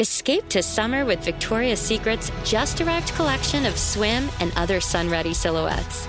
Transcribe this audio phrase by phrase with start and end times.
[0.00, 5.32] Escape to summer with Victoria's Secret's Just Arrived collection of swim and other sun ready
[5.32, 6.08] silhouettes.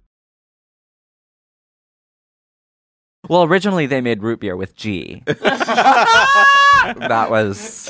[3.29, 5.21] Well, originally they made root beer with G.
[5.25, 7.85] that was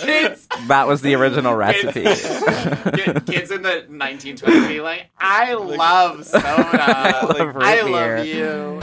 [0.67, 2.03] that was the original recipe.
[2.03, 6.43] Kids in the 1920s be like, I love soda.
[6.45, 8.81] I love root I beer." love you.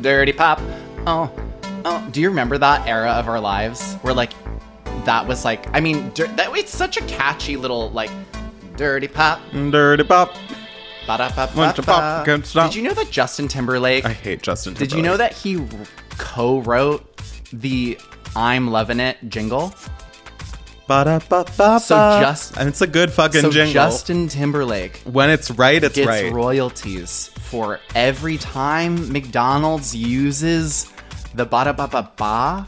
[0.00, 0.60] Dirty pop.
[1.06, 1.30] Oh,
[1.84, 2.06] oh.
[2.10, 4.32] Do you remember that era of our lives where like
[5.04, 5.66] that was like?
[5.74, 8.10] I mean, dir- that it's such a catchy little like
[8.76, 9.40] dirty pop.
[9.52, 10.34] Dirty pop.
[11.06, 11.72] Ba-da-ba-ba-ba.
[11.74, 12.70] To pop, can't stop.
[12.70, 14.04] Did you know that Justin Timberlake?
[14.06, 14.72] I hate Justin.
[14.74, 15.62] Did you know that he
[16.16, 17.20] co-wrote
[17.52, 17.98] the
[18.34, 19.74] "I'm Lovin' It" jingle?
[20.86, 21.80] Ba-da-ba-ba-ba.
[21.80, 23.52] So just- and it's a good fucking jingle.
[23.52, 23.72] so jingle.
[23.74, 26.32] Justin Timberlake when it's right, it's gets right.
[26.32, 30.86] royalties for every time McDonald's uses
[31.34, 32.66] the ba da ba ba ba.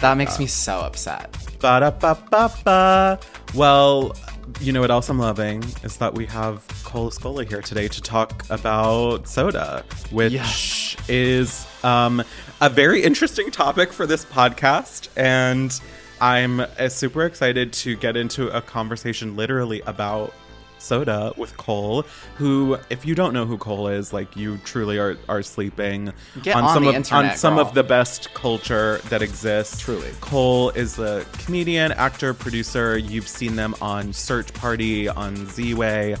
[0.00, 1.34] That makes me so upset.
[1.60, 3.18] Ba-da-ba-ba-ba.
[3.54, 4.14] Well,
[4.60, 8.00] you know what else I'm loving is that we have Cole Escola here today to
[8.00, 10.96] talk about soda, which Yes.
[11.08, 12.22] is um,
[12.60, 15.08] a very interesting topic for this podcast.
[15.16, 15.78] And
[16.20, 20.34] I'm uh, super excited to get into a conversation literally about
[20.78, 22.04] soda with Cole,
[22.36, 26.12] who, if you don't know who Cole is, like you truly are, are sleeping
[26.42, 27.66] Get on some the of internet, on some girl.
[27.66, 29.80] of the best culture that exists.
[29.80, 30.10] Truly.
[30.20, 32.96] Cole is a comedian, actor, producer.
[32.98, 36.16] You've seen them on Search Party, on Z Way,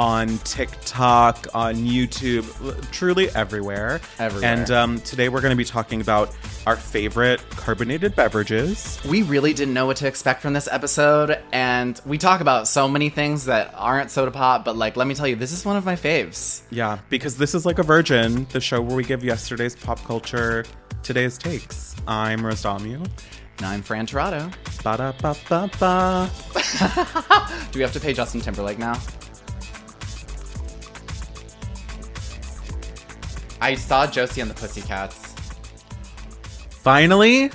[0.00, 4.00] on TikTok, on YouTube, truly everywhere.
[4.18, 4.50] Everywhere.
[4.50, 6.34] And um, today we're going to be talking about
[6.66, 8.98] our favorite carbonated beverages.
[9.06, 12.88] We really didn't know what to expect from this episode, and we talk about so
[12.88, 14.64] many things that aren't soda pop.
[14.64, 16.62] But like, let me tell you, this is one of my faves.
[16.70, 20.64] Yeah, because this is like a virgin, the show where we give yesterday's pop culture
[21.02, 21.94] today's takes.
[22.08, 23.06] I'm Rose Dommu.
[23.58, 24.50] And I'm Fran Tirado.
[24.82, 26.30] Ba da ba ba ba.
[27.70, 28.98] Do we have to pay Justin Timberlake now?
[33.60, 35.34] I saw Josie and the Pussycats.
[36.70, 37.50] Finally,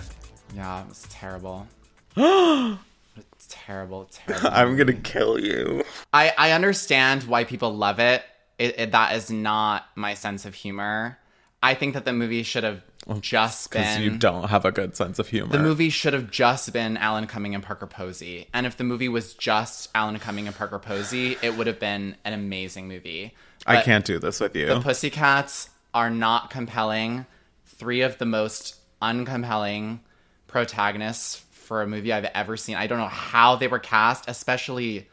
[0.56, 1.68] Yeah, it was terrible.
[2.16, 4.08] it's terrible.
[4.12, 4.50] Terrible.
[4.50, 5.84] I'm gonna kill you.
[6.14, 8.24] I, I understand why people love it.
[8.58, 8.92] It, it.
[8.92, 11.18] That is not my sense of humor.
[11.62, 12.84] I think that the movie should have
[13.20, 14.04] just Because been.
[14.04, 15.52] you don't have a good sense of humor.
[15.52, 18.48] The movie should have just been Alan Cumming and Parker Posey.
[18.54, 22.16] And if the movie was just Alan Cumming and Parker Posey, it would have been
[22.24, 23.34] an amazing movie.
[23.66, 24.68] I can't do this with you.
[24.68, 27.26] The Pussycats are not compelling.
[27.66, 30.00] Three of the most uncompelling
[30.48, 32.76] protagonists for a movie I've ever seen.
[32.76, 35.08] I don't know how they were cast, especially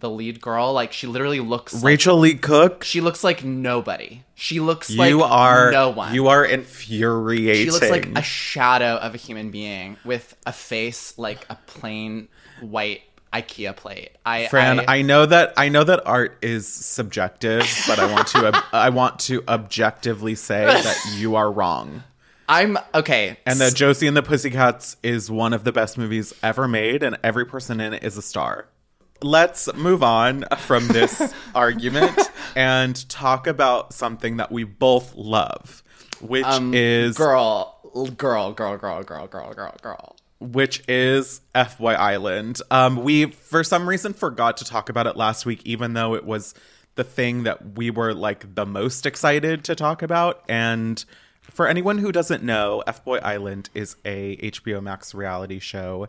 [0.00, 0.72] the lead girl.
[0.72, 2.84] Like she literally looks like, Rachael Leigh Cook.
[2.84, 4.22] she looks like nobody.
[4.34, 6.14] She looks You like are no one.
[6.14, 7.64] You are infuriating.
[7.64, 12.28] She looks like a shadow of a human being with a face like a plain
[12.60, 13.02] white
[13.34, 14.10] IKEA plate.
[14.24, 18.28] I Fran, I, I, know that I know that art is subjective, but I want
[18.28, 22.04] to ob- I want to objectively say that you are wrong.
[22.48, 23.38] I'm okay.
[23.46, 27.18] And that Josie and the Pussycats is one of the best movies ever made, and
[27.24, 28.68] every person in it is a star.
[29.22, 32.18] Let's move on from this argument
[32.54, 35.82] and talk about something that we both love,
[36.20, 37.80] which um, is girl,
[38.16, 40.16] girl, girl, girl, girl, girl, girl, girl
[40.52, 42.60] which is FBoy Island.
[42.70, 46.24] Um, we for some reason forgot to talk about it last week, even though it
[46.24, 46.54] was
[46.94, 50.42] the thing that we were like the most excited to talk about.
[50.48, 51.04] And
[51.42, 56.08] for anyone who doesn't know, FBoy Island is a HBO Max reality show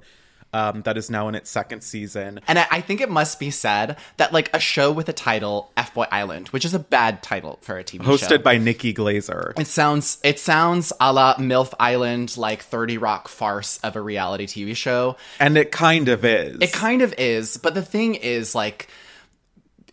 [0.55, 2.39] um, that is now in its second season.
[2.47, 5.69] And I, I think it must be said that like a show with a title
[5.75, 8.93] F Boy Island, which is a bad title for a TV show, Hosted by Nikki
[8.93, 9.59] Glazer.
[9.59, 14.47] It sounds it sounds a la MILF Island, like 30 Rock farce of a reality
[14.47, 15.17] TV show.
[15.41, 16.57] And it kind of is.
[16.61, 18.87] It kind of is, but the thing is, like,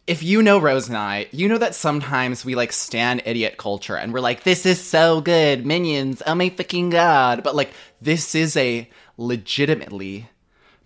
[0.06, 3.96] if you know Rose and I, you know that sometimes we like stand idiot culture
[3.96, 7.42] and we're like, this is so good, minions, oh my fucking god.
[7.42, 10.28] But like, this is a legitimately,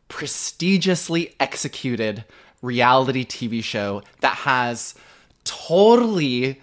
[0.08, 2.24] prestigiously executed
[2.62, 4.94] reality TV show that has
[5.44, 6.60] totally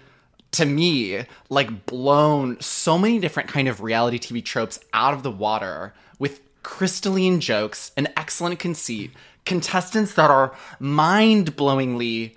[0.51, 5.31] to me like blown so many different kind of reality TV tropes out of the
[5.31, 9.11] water with crystalline jokes, an excellent conceit,
[9.45, 12.35] contestants that are mind-blowingly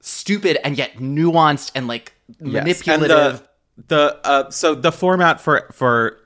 [0.00, 3.10] stupid and yet nuanced and like Yes, manipulative.
[3.10, 3.40] And
[3.88, 6.18] the the uh, so the format for for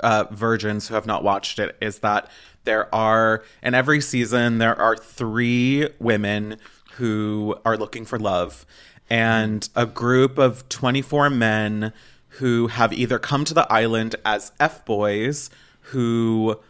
[0.00, 2.30] uh, virgins who have not watched it is that
[2.68, 6.58] there are in every season there are three women
[6.96, 8.66] who are looking for love
[9.08, 11.94] and a group of 24 men
[12.28, 15.48] who have either come to the island as F boys
[15.80, 16.60] who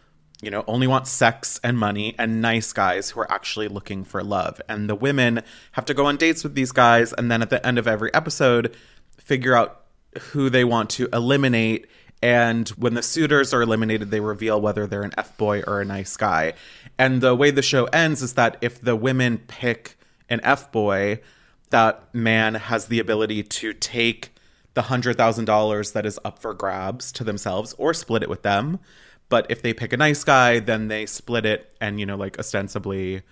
[0.40, 4.22] you know, only want sex and money, and nice guys who are actually looking for
[4.22, 4.60] love.
[4.68, 5.42] And the women
[5.72, 8.14] have to go on dates with these guys, and then at the end of every
[8.14, 8.76] episode,
[9.16, 9.86] figure out
[10.30, 11.88] who they want to eliminate.
[12.22, 15.84] And when the suitors are eliminated, they reveal whether they're an F boy or a
[15.84, 16.54] nice guy.
[16.98, 19.96] And the way the show ends is that if the women pick
[20.28, 21.20] an F boy,
[21.70, 24.30] that man has the ability to take
[24.74, 28.42] the hundred thousand dollars that is up for grabs to themselves or split it with
[28.42, 28.78] them.
[29.28, 32.38] But if they pick a nice guy, then they split it and you know, like
[32.38, 33.22] ostensibly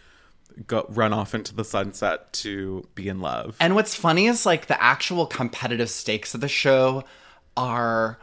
[0.66, 3.56] go run off into the sunset to be in love.
[3.60, 7.04] And what's funny is like the actual competitive stakes of the show
[7.56, 8.18] are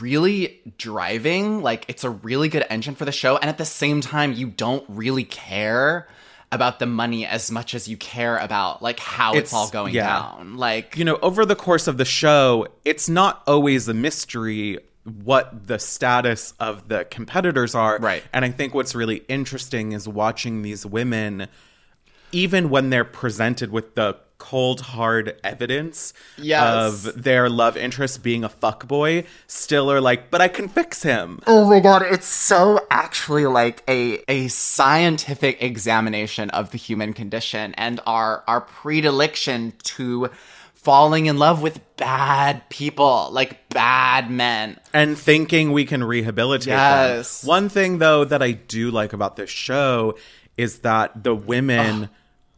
[0.00, 1.62] really driving.
[1.62, 3.36] Like it's a really good engine for the show.
[3.36, 6.08] And at the same time, you don't really care
[6.50, 9.94] about the money as much as you care about like how it's, It's- all going
[9.94, 10.06] yeah.
[10.06, 10.56] down.
[10.56, 14.78] Like you know, over the course of the show, it's not always a mystery
[15.24, 17.98] what the status of the competitors are.
[17.98, 18.22] Right.
[18.32, 21.48] And I think what's really interesting is watching these women,
[22.32, 27.04] even when they're presented with the cold hard evidence Yes.
[27.06, 31.40] of their love interest being a fuckboy, still are like, but I can fix him.
[31.46, 37.74] Oh my god, it's so actually like a a scientific examination of the human condition
[37.74, 40.30] and our our predilection to
[40.74, 44.78] falling in love with bad people, like bad men.
[44.94, 47.40] and thinking we can rehabilitate Yes.
[47.40, 47.48] them.
[47.48, 50.16] One thing though that I do like about this show
[50.56, 52.08] is that the women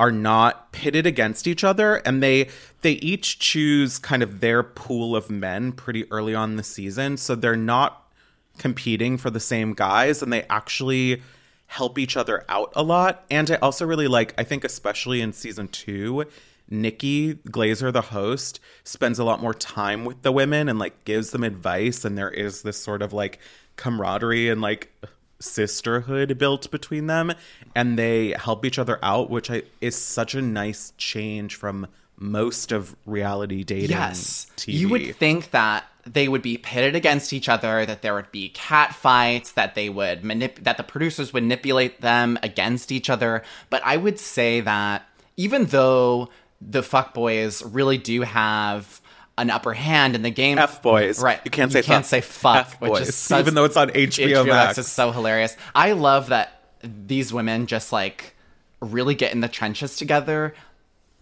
[0.00, 2.48] are not pitted against each other and they
[2.80, 7.18] they each choose kind of their pool of men pretty early on the season.
[7.18, 8.10] So they're not
[8.58, 11.22] competing for the same guys and they actually
[11.66, 13.24] help each other out a lot.
[13.30, 16.24] And I also really like I think especially in season 2
[16.72, 21.32] Nikki Glazer, the host, spends a lot more time with the women and like gives
[21.32, 23.40] them advice, and there is this sort of like
[23.74, 24.92] camaraderie and like
[25.40, 27.32] sisterhood built between them,
[27.74, 32.70] and they help each other out, which I, is such a nice change from most
[32.70, 33.90] of reality dating.
[33.90, 34.46] Yes.
[34.56, 34.74] TV.
[34.74, 38.50] You would think that they would be pitted against each other, that there would be
[38.50, 43.42] cat fights, that they would manip- that the producers would manipulate them against each other.
[43.70, 45.06] But I would say that
[45.36, 46.28] even though
[46.60, 49.00] the fuckboys really do have
[49.40, 51.40] an upper hand in the game, F boys, right?
[51.44, 52.08] You can't say can't fuck.
[52.10, 54.78] say fuck, F which is such- even though it's on HBO, Max.
[54.78, 55.56] is so hilarious.
[55.74, 58.34] I love that these women just like
[58.80, 60.54] really get in the trenches together,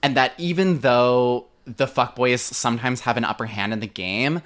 [0.03, 4.43] and that even though the fuck boys sometimes have an upper hand in the game,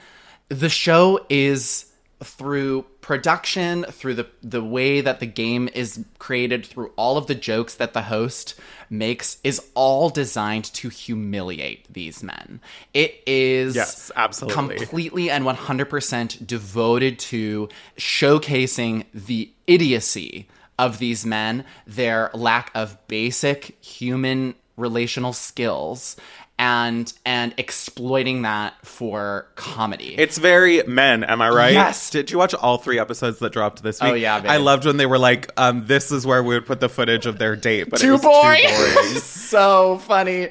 [0.48, 1.86] the show is
[2.22, 7.34] through production, through the the way that the game is created, through all of the
[7.34, 8.54] jokes that the host
[8.88, 12.60] makes is all designed to humiliate these men.
[12.92, 14.76] It is Yes, absolutely.
[14.76, 20.48] completely and 100% devoted to showcasing the idiocy
[20.78, 26.16] of these men, their lack of basic human relational skills
[26.62, 30.14] and and exploiting that for comedy.
[30.16, 31.72] It's very men, am I right?
[31.72, 32.10] Yes.
[32.10, 34.10] Did you watch all three episodes that dropped this week?
[34.12, 34.48] Oh, yeah, babe.
[34.48, 37.26] I loved when they were like, um, "This is where we would put the footage
[37.26, 38.60] of their date," but it was boys.
[38.60, 39.22] two boys.
[39.24, 40.50] so funny.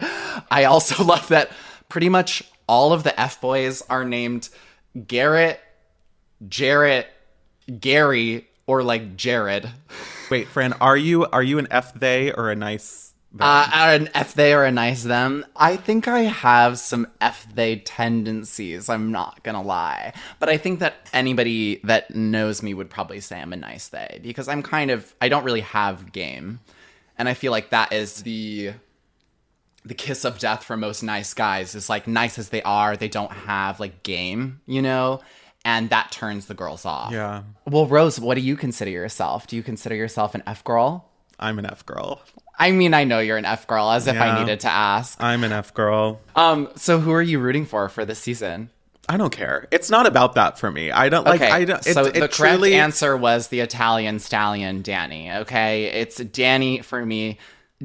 [0.51, 1.49] I also love that
[1.87, 4.49] pretty much all of the F boys are named
[5.07, 5.61] Garrett,
[6.49, 7.07] Jarrett,
[7.79, 9.69] Gary, or like Jared.
[10.29, 13.10] Wait, Fran, are you are you an F they or a nice?
[13.39, 15.45] Uh, an F they or a nice them.
[15.55, 18.89] I think I have some F they tendencies.
[18.89, 23.39] I'm not gonna lie, but I think that anybody that knows me would probably say
[23.39, 26.59] I'm a nice they because I'm kind of I don't really have game,
[27.17, 28.73] and I feel like that is the
[29.85, 33.07] the kiss of death for most nice guys is like nice as they are, they
[33.07, 35.21] don't have like game, you know,
[35.65, 37.11] and that turns the girls off.
[37.11, 39.47] yeah, Well, Rose, what do you consider yourself?
[39.47, 41.09] Do you consider yourself an F girl?
[41.39, 42.21] I'm an F girl.
[42.61, 45.17] I mean, I know you're an F girl, as if I needed to ask.
[45.19, 46.21] I'm an F girl.
[46.35, 48.69] Um, so who are you rooting for for this season?
[49.09, 49.67] I don't care.
[49.71, 50.91] It's not about that for me.
[50.91, 51.41] I don't like.
[51.41, 51.85] Okay, I don't.
[51.85, 55.31] It, so it the correct truly, answer was the Italian stallion, Danny.
[55.31, 57.39] Okay, it's Danny for me.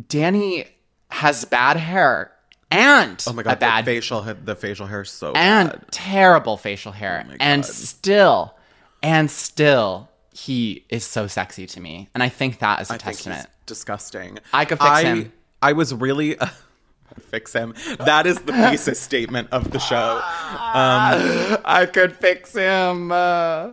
[0.09, 0.67] Danny
[1.09, 2.33] has bad hair
[2.71, 5.85] and Oh my a god, bad the facial the facial hair is so and bad.
[5.91, 8.55] terrible facial hair, my and still,
[9.03, 12.99] and still, he is so sexy to me, and I think that is a I
[12.99, 13.49] testament.
[13.67, 14.39] Disgusting.
[14.53, 15.33] I could fix I, him.
[15.61, 16.37] I was really
[17.31, 17.75] fix him.
[17.99, 20.21] That is the thesis statement of the show.
[20.23, 23.13] I could fix him.
[23.13, 23.73] Uh...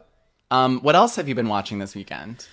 [0.54, 2.48] Um, what else have you been watching this weekend?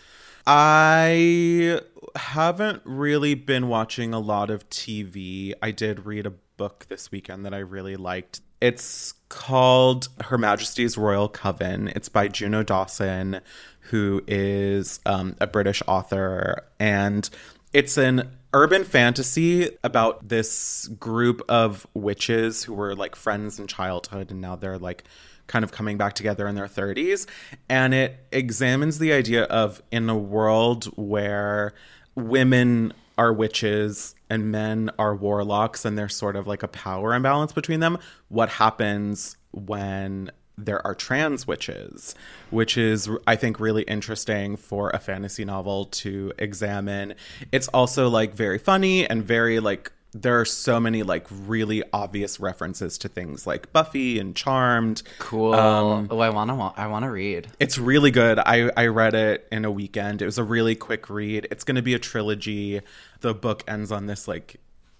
[0.47, 1.81] I
[2.17, 5.53] haven't really been watching a lot of TV.
[5.61, 8.41] I did read a book this weekend that I really liked.
[8.59, 11.89] It's called Her Majesty's Royal Coven.
[11.89, 13.41] It's by Juno Dawson,
[13.81, 16.65] who is um, a British author.
[16.79, 17.31] And
[17.73, 24.31] it's an urban fantasy about this group of witches who were like friends in childhood
[24.31, 25.05] and now they're like
[25.47, 27.27] kind of coming back together in their 30s
[27.69, 31.73] and it examines the idea of in a world where
[32.17, 37.53] women are witches and men are warlocks and there's sort of like a power imbalance
[37.53, 42.15] between them what happens when there are trans witches?
[42.51, 47.15] Which is i think really interesting for a fantasy novel to examine.
[47.53, 52.41] It's also like very funny and very like there are so many like really obvious
[52.41, 55.03] references to things like Buffy and Charmed.
[55.21, 55.55] Cool.
[55.55, 57.49] Um, oh, I wanna, I wanna read.
[57.61, 58.39] It's really good.
[58.39, 60.21] I I read it in a weekend.
[60.23, 61.47] It was a really quick read.
[61.51, 62.81] It's going to be a trilogy.
[63.21, 64.57] The book ends on this like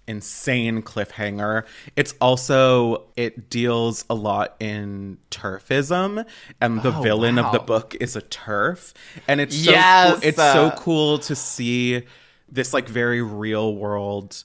[0.07, 1.63] insane cliffhanger.
[1.95, 6.25] It's also it deals a lot in turfism
[6.59, 8.93] and the Oh, villain of the book is a turf
[9.27, 10.13] and it's so Yes!
[10.19, 10.27] cool.
[10.27, 12.03] it's so cool to see
[12.51, 14.43] this like very real world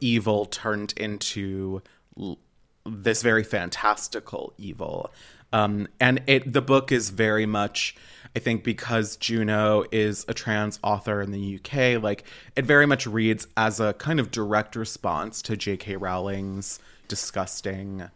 [0.00, 1.82] evil turned into
[2.18, 2.38] l-
[2.86, 5.10] this very fantastical evil.
[5.52, 7.96] Um, and it the book is very much,
[8.36, 13.06] I think, because Juno is a trans author in the UK, like it very much
[13.06, 15.96] reads as a kind of direct response to J.K.
[15.96, 16.78] Rowling's
[17.08, 18.08] disgusting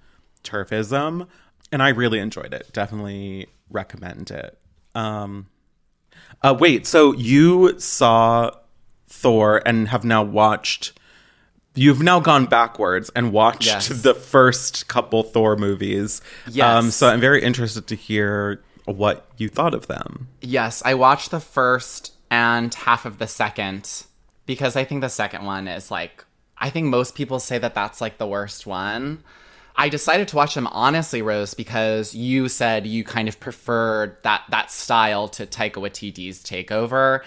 [0.45, 1.27] turfism,
[1.73, 2.71] and I really enjoyed it.
[2.73, 4.57] Definitely recommend it.
[4.95, 5.49] Um,
[6.43, 8.53] uh, wait, so you saw
[9.09, 10.99] Thor and have now watched.
[11.75, 13.89] You've now gone backwards and watched Yes.
[13.89, 16.23] the first couple Thor movies.
[16.49, 16.65] Yes.
[16.67, 20.29] Um, so I'm very interested to hear what you thought of them.
[20.41, 24.05] Yes, I watched the first and half of the second
[24.47, 26.25] because I think the second one is like
[26.59, 29.25] I think most people say that that's like the worst one.
[29.77, 34.43] I decided to watch them honestly, Rose, because you said you kind of preferred that
[34.51, 37.23] that style to Taika Waititi's Takeover.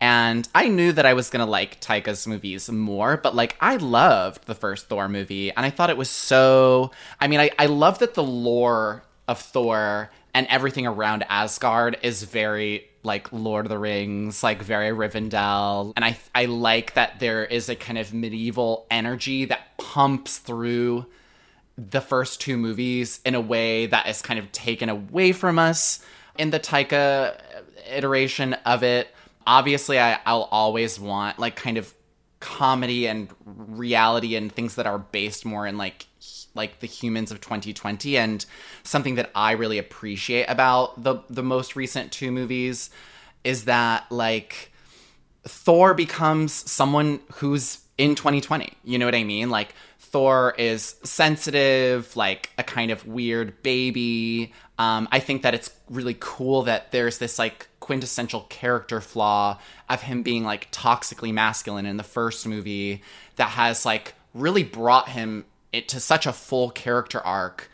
[0.00, 4.46] And I knew that I was gonna like Taika's movies more, but like I loved
[4.46, 6.90] the first Thor movie, and I thought it was so.
[7.20, 12.22] I mean, I I love that the lore of Thor and everything around Asgard is
[12.22, 17.44] very like Lord of the Rings, like very Rivendell, and I I like that there
[17.44, 21.06] is a kind of medieval energy that pumps through
[21.76, 26.04] the first two movies in a way that is kind of taken away from us
[26.38, 27.40] in the Taika
[27.90, 29.14] iteration of it.
[29.46, 31.92] Obviously, I, I'll always want like kind of
[32.40, 36.06] comedy and reality and things that are based more in like
[36.54, 38.44] like the humans of 2020 and
[38.82, 42.90] something that I really appreciate about the the most recent two movies
[43.44, 44.72] is that like
[45.44, 48.72] Thor becomes someone who's in 2020.
[48.84, 49.50] You know what I mean?
[49.50, 54.52] Like Thor is sensitive, like a kind of weird baby.
[54.78, 60.02] Um, I think that it's really cool that there's this like quintessential character flaw of
[60.02, 63.02] him being like toxically masculine in the first movie
[63.34, 65.44] that has like really brought him
[65.88, 67.68] to such a full character arc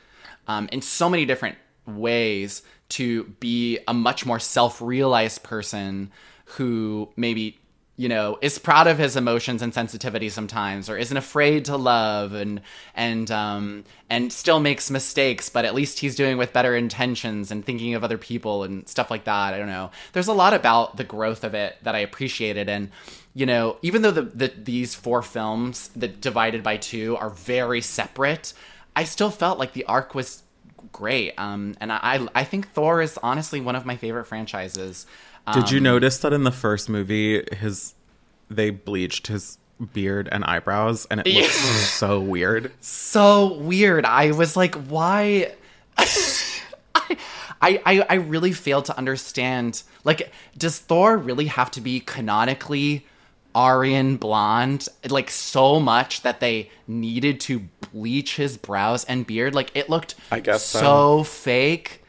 [0.48, 6.10] um, in so many different ways to be a much more self-realized person
[6.46, 7.58] who maybe
[7.96, 12.34] you know is proud of his emotions and sensitivity sometimes or isn't afraid to love
[12.34, 12.60] and
[12.94, 17.64] and um and still makes mistakes but at least he's doing with better intentions and
[17.64, 19.54] thinking of other people and stuff like that.
[19.54, 19.90] I don't know.
[20.12, 22.68] There's a lot about the growth of it that i appreciated.
[22.68, 22.90] And
[23.34, 27.80] you know even though the, the these four films that divided by two are very
[27.80, 28.52] separate
[28.94, 30.42] i still felt like the arc was
[30.92, 31.34] great.
[31.38, 35.06] Um and i i think thor is honestly one of my favorite franchises
[35.52, 37.94] Did you Um, notice that in the first movie, his
[38.50, 39.58] they bleached his
[39.92, 41.54] beard and eyebrows, and it looks
[41.92, 42.72] so weird.
[42.80, 44.04] so weird.
[44.04, 45.52] I was like, why?
[47.62, 49.82] I, I, I really failed to understand.
[50.04, 53.06] Like, does Thor really have to be canonically
[53.54, 54.88] Aryan blonde?
[55.08, 57.60] Like, so much that they needed to
[57.92, 59.54] bleach his brows and beard?
[59.54, 60.80] Like, it looked I guess so.
[60.80, 62.02] so fake.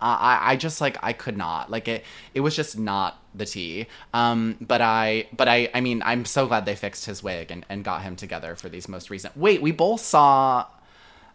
[0.00, 2.04] Uh, I, I just like I could not like it.
[2.34, 3.86] It was just not the tea.
[4.14, 7.66] Um, but I, but I, I mean, I'm so glad they fixed his wig and,
[7.68, 9.36] and got him together for these most recent.
[9.36, 10.66] Wait, we both saw,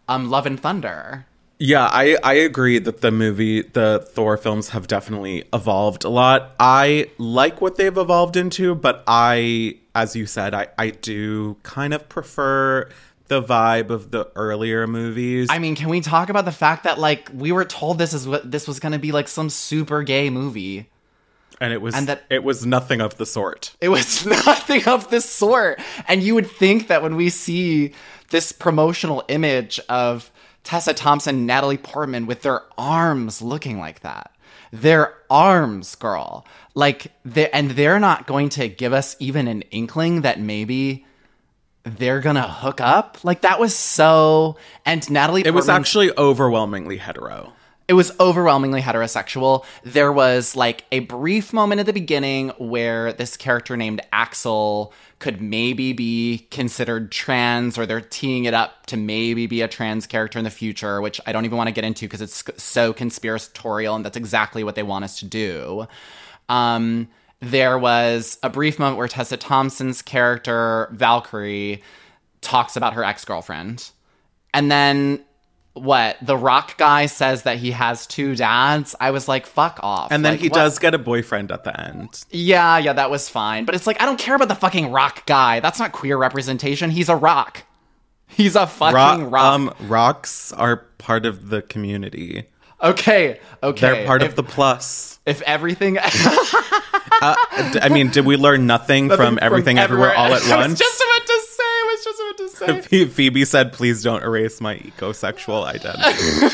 [0.07, 1.25] um, Love and Thunder.
[1.63, 6.55] Yeah, I, I agree that the movie, the Thor films have definitely evolved a lot.
[6.59, 11.93] I like what they've evolved into, but I, as you said, I, I do kind
[11.93, 12.89] of prefer
[13.31, 15.47] the vibe of the earlier movies.
[15.49, 18.27] I mean, can we talk about the fact that like we were told this is
[18.27, 20.89] what this was going to be like some super gay movie?
[21.61, 23.73] and it was and that- it was nothing of the sort.
[23.79, 25.79] It was nothing of the sort.
[26.09, 27.93] And you would think that when we see
[28.31, 30.29] this promotional image of
[30.65, 34.35] Tessa Thompson, and Natalie Portman with their arms looking like that,
[34.73, 40.21] their arms, girl, like they and they're not going to give us even an inkling
[40.21, 41.05] that maybe
[41.83, 43.17] they're gonna hook up.
[43.23, 44.57] Like that was so.
[44.85, 47.53] And Natalie, It was actually overwhelmingly hetero.
[47.87, 49.65] it was overwhelmingly heterosexual.
[49.83, 55.41] There was like a brief moment at the beginning where this character named Axl could
[55.41, 60.39] maybe be considered trans, or they're teeing it up to maybe be a trans character
[60.39, 63.93] in the future, which I don't even want to get into because it's so conspiratorial,
[63.95, 65.85] and that's exactly what they want us to do.
[66.49, 67.07] Um,
[67.41, 71.81] there was a brief moment where Tessa Thompson's character, Valkyrie,
[72.41, 73.89] talks about her ex girlfriend.
[74.53, 75.23] And then
[75.73, 76.17] what?
[76.21, 78.93] The rock guy says that he has two dads.
[78.99, 80.11] I was like, fuck off.
[80.11, 82.23] And then Like, he what- does get a boyfriend at the end.
[82.29, 83.65] Yeah, yeah, that was fine.
[83.65, 85.59] But it's like, I don't care about the fucking rock guy.
[85.61, 86.89] That's not queer representation.
[86.91, 87.63] He's a rock.
[88.27, 89.43] He's a fucking Ro- rock.
[89.53, 92.45] Um, rocks are part of the community.
[92.81, 93.79] Okay, okay.
[93.81, 95.19] They're part if, of the plus.
[95.25, 95.97] If everything.
[97.23, 100.51] I mean, did we learn nothing, from everything everywhere all at once?
[100.51, 101.63] I was just about to say.
[101.63, 102.19] I was just
[102.65, 103.05] about to say.
[103.07, 106.47] Phoebe said, "Please don't erase my ecosexual identity."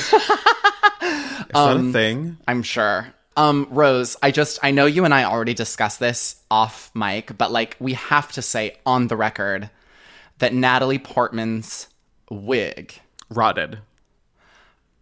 [1.00, 2.38] That Um, thing?
[2.48, 3.14] I'm sure.
[3.38, 7.52] Um, Rose, I just I know you and I already discussed this off mic, but
[7.52, 9.70] like we have to say on the record
[10.40, 11.88] that Natalie Portman's
[12.30, 13.80] wig Rotted.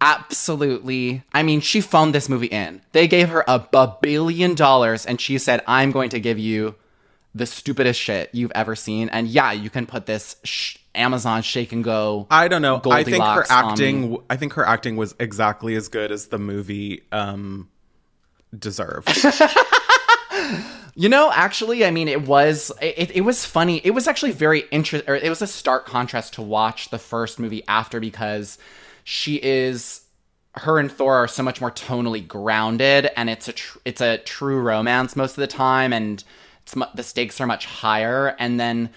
[0.05, 2.81] Absolutely I mean, she phoned this movie in.
[2.91, 3.59] They gave her a
[4.01, 6.75] billion dollars and she said, I'm going to give you
[7.33, 9.09] the stupidest shit you've ever seen.
[9.09, 12.27] And yeah, you can put this sh- Amazon shake and go.
[12.31, 12.81] I don't know.
[12.85, 14.17] I think her acting.
[14.29, 17.69] I think her acting was exactly as good as the movie um,
[18.57, 19.09] deserved.
[20.97, 23.81] You know, actually, I mean, it was it, it was funny.
[23.83, 25.13] It was actually very interesting.
[25.13, 28.57] It was a stark contrast to watch the first movie after because
[29.05, 30.01] she is
[30.55, 34.17] her and Thor are so much more tonally grounded, and it's a tr- it's a
[34.17, 36.23] true romance most of the time, and
[36.75, 38.35] mu- the stakes are much higher.
[38.39, 38.89] And then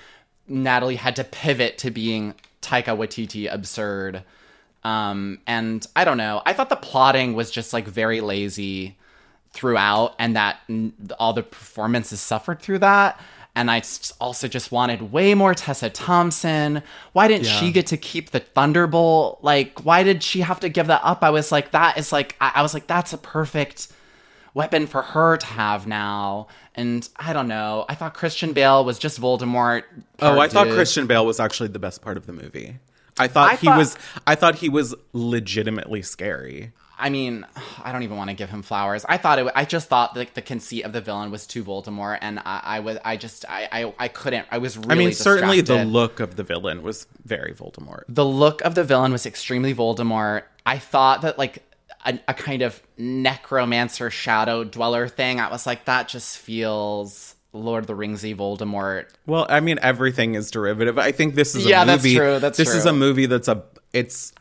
[0.49, 4.23] Natalie had to pivot to being Taika Waititi absurd.
[4.83, 6.40] Um, and I don't know.
[6.47, 8.97] I thought the plotting was just like very lazy
[9.51, 13.21] throughout and that n- all the performances suffered through that
[13.59, 13.83] and I
[14.21, 16.81] also just wanted way more Tessa Thompson.
[17.12, 19.40] Why didn't she get to keep the Thunderbolt?
[19.42, 21.25] Like, why did she have to give that up?
[21.25, 23.88] I was like, that is like, I, I was like, that's a perfect
[24.55, 26.47] weapon for her to have now.
[26.77, 27.85] And I don't know.
[27.88, 29.83] I thought Christian Bale was just Voldemort.
[30.21, 30.68] Oh, I thought.
[30.68, 32.79] Christian Bale was actually the best part of the movie.
[33.18, 36.71] I thought I he thought- was I thought he was legitimately scary.
[36.98, 37.46] I mean,
[37.82, 39.04] I don't even want to give him flowers.
[39.08, 39.46] I thought it.
[39.54, 42.80] I just thought like the conceit of the villain was too Voldemort, and I, I
[42.80, 42.98] was.
[43.04, 43.44] I just.
[43.48, 43.94] I, I.
[43.98, 44.46] I couldn't.
[44.50, 44.76] I was.
[44.76, 48.02] Really I mean, certainly the look of the villain was very Voldemort.
[48.08, 50.42] the look of the villain was extremely Voldemort.
[50.66, 51.62] I thought that like
[52.04, 55.40] a, a kind of necromancer shadow dweller thing.
[55.40, 59.06] I was like, that just feels Lord of the Ringsy Voldemort.
[59.26, 60.98] Well, I mean, everything is derivative.
[60.98, 62.16] I think this is a Yeah, that's movie.
[62.16, 63.62] true, that's this is a movie that's a.
[63.92, 64.32] It's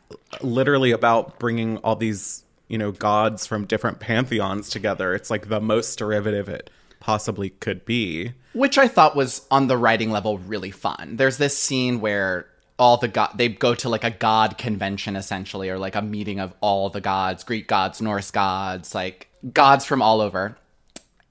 [0.41, 5.13] literally about bringing all these you know gods from different pantheons together.
[5.15, 8.33] It's like the most derivative it possibly could be.
[8.53, 11.15] which I thought was on the writing level really fun.
[11.17, 12.47] There's this scene where
[12.79, 16.39] all the god they go to like a god convention essentially, or like a meeting
[16.39, 20.57] of all the gods, Greek gods, Norse gods, like gods from all over,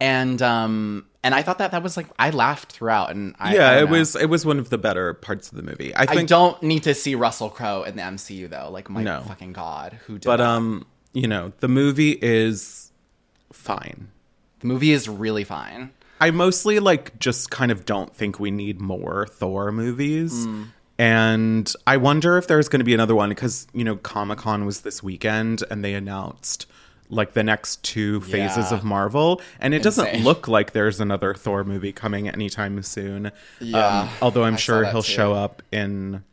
[0.01, 3.55] and um and I thought that that was like I laughed throughout, and I, I
[3.55, 5.94] yeah, don't it was it was one of the better parts of the movie.
[5.94, 8.68] I think, I don't need to see Russell Crowe in the MCU though.
[8.70, 9.22] Like my No.
[9.27, 10.46] fucking god, who did but that?
[10.46, 12.92] um, you know, the movie is
[13.52, 14.09] fine.
[14.61, 15.90] the movie is really fine.
[16.20, 20.46] I mostly like just kind of don't think we need more Thor movies.
[20.98, 24.64] And I wonder if there's going to be another one because, you know, Comic Con
[24.64, 26.66] was this weekend and they announced
[27.11, 28.79] like the next two phases Yeah.
[28.79, 29.40] of Marvel.
[29.61, 33.31] And it doesn't look like there's another Thor movie coming anytime soon.
[33.61, 35.12] Yeah, Um, although I'm I sure he'll too.
[35.12, 36.24] show up in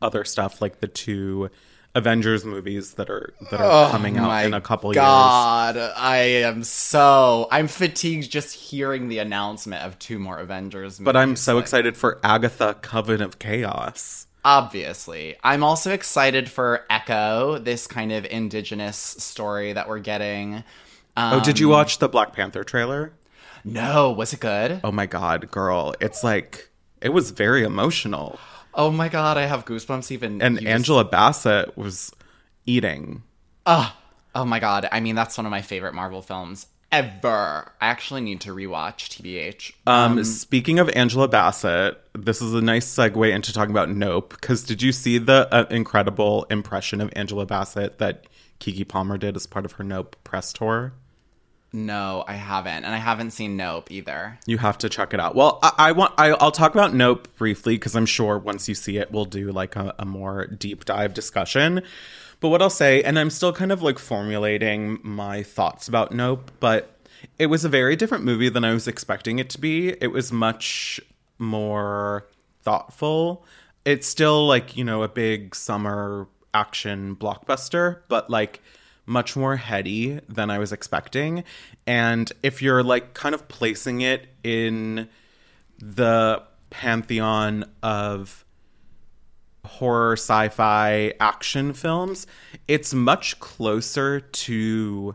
[0.00, 1.50] other stuff like the two
[1.94, 5.02] Avengers movies that are that are coming out Oh in a couple years.
[5.02, 10.98] God, I am so I'm fatigued just hearing the announcement of two more Avengers.
[10.98, 14.26] But I'm so like- excited for Agatha Coven of Chaos.
[14.44, 20.64] Obviously, I'm also excited for Echo, this kind of indigenous story that we're getting.
[21.16, 23.12] Um, Oh, did you watch the Black Panther trailer?
[23.64, 24.80] No, was it good?
[24.82, 25.94] Oh my god, girl.
[26.00, 28.38] It's like it was very emotional.
[28.74, 30.40] Oh my god, I have goosebumps even.
[30.42, 32.12] And just- Angela Bassett was
[32.66, 33.22] eating.
[33.66, 33.96] Ah,
[34.34, 37.72] Oh my god, I mean that's one of my favorite Marvel films ever.
[37.80, 39.72] I actually need to rewatch TBH.
[39.86, 44.30] Um, speaking of Angela Bassett, this is a nice segue into talking about Nope.
[44.40, 48.26] Because did you see the uh, incredible impression of Angela Bassett that
[48.60, 50.92] Keke Palmer did as part of her Nope press tour?
[51.72, 54.38] No, I haven't, and I haven't seen Nope either.
[54.44, 55.34] You have to check it out.
[55.34, 58.74] Well, I, I want I, I'll talk about Nope briefly because I'm sure once you
[58.74, 61.82] see it, we'll do like a, a more deep dive discussion.
[62.40, 66.50] But what I'll say, and I'm still kind of like formulating my thoughts about Nope,
[66.60, 66.94] but
[67.38, 69.90] it was a very different movie than I was expecting it to be.
[69.90, 71.00] It was much
[71.38, 72.28] more
[72.62, 73.46] thoughtful.
[73.86, 78.60] It's still like you know a big summer action blockbuster, but like
[79.12, 81.44] much more heady than I was expecting.
[81.86, 85.08] And if you're like kind of placing it in
[85.78, 88.44] the pantheon of
[89.64, 92.26] horror, sci fi, action films,
[92.66, 95.14] it's much closer to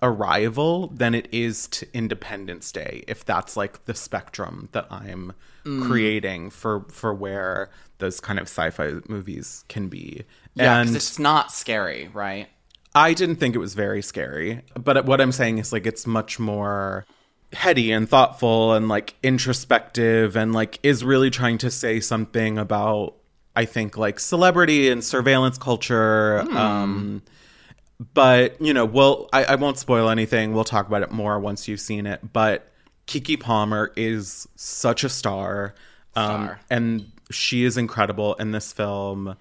[0.00, 5.32] Arrival than it is to Independence Day, if that's like the spectrum that I'm
[5.64, 5.84] mm.
[5.84, 10.22] creating for for where those kind of sci-fi movies can be.
[10.54, 12.48] Yeah, because it's not scary, right?
[12.98, 16.40] I didn't think it was very scary, but what I'm saying is like it's much
[16.40, 17.06] more
[17.52, 23.14] heady and thoughtful and like introspective and like is really trying to say something about
[23.54, 26.40] I think like celebrity and surveillance culture.
[26.50, 27.22] Um
[28.14, 30.52] but you know, well I, I won't spoil anything.
[30.52, 32.32] We'll talk about it more once you've seen it.
[32.32, 32.68] But
[33.06, 35.74] Keke Palmer is such a star.
[36.16, 36.60] Um Star.
[36.68, 39.36] and she is incredible in this film.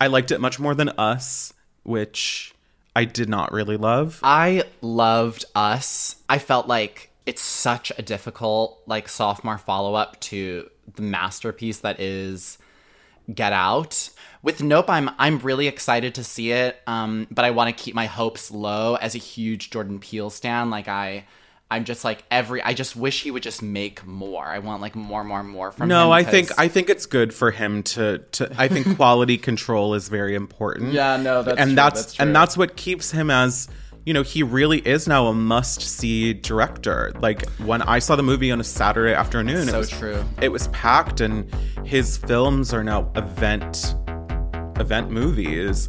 [0.00, 2.52] I liked it much more than Us, which
[2.96, 4.20] I did not really love.
[4.22, 6.16] I loved Us.
[6.30, 12.00] I felt like it's such a difficult, like, sophomore follow up to the masterpiece that
[12.00, 12.56] is
[13.32, 14.08] Get Out.
[14.42, 17.94] With Nope, I'm I'm really excited to see it, um, but I want to keep
[17.94, 20.70] my hopes low as a huge Jordan Peele stan.
[20.70, 21.26] Like I,
[21.68, 22.62] I'm just like every.
[22.62, 24.44] I just wish he would just make more.
[24.44, 25.88] I want like more, more, more from him.
[25.88, 29.94] No, I think I think it's good for him to to I think quality control
[29.94, 30.92] is very important.
[30.92, 33.68] Yeah, no, that's and true, that's, that's and that's what keeps him as
[34.04, 37.12] you know he really is now a must see director.
[37.18, 40.24] Like when I saw the movie on a Saturday afternoon, it So was true.
[40.40, 41.52] It was packed, and
[41.84, 43.96] his films are now event
[44.78, 45.88] event movies.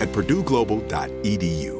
[0.00, 1.79] at purdueglobal.edu.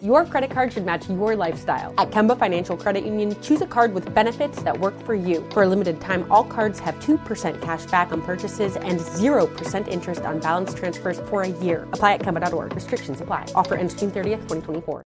[0.00, 1.92] Your credit card should match your lifestyle.
[1.98, 5.44] At Kemba Financial Credit Union, choose a card with benefits that work for you.
[5.50, 10.20] For a limited time, all cards have 2% cash back on purchases and 0% interest
[10.20, 11.82] on balance transfers for a year.
[11.94, 12.76] Apply at Kemba.org.
[12.76, 13.46] Restrictions apply.
[13.56, 15.02] Offer ends June 30th, 2024.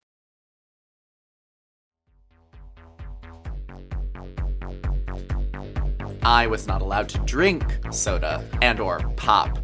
[6.23, 9.59] I was not allowed to drink soda and or pop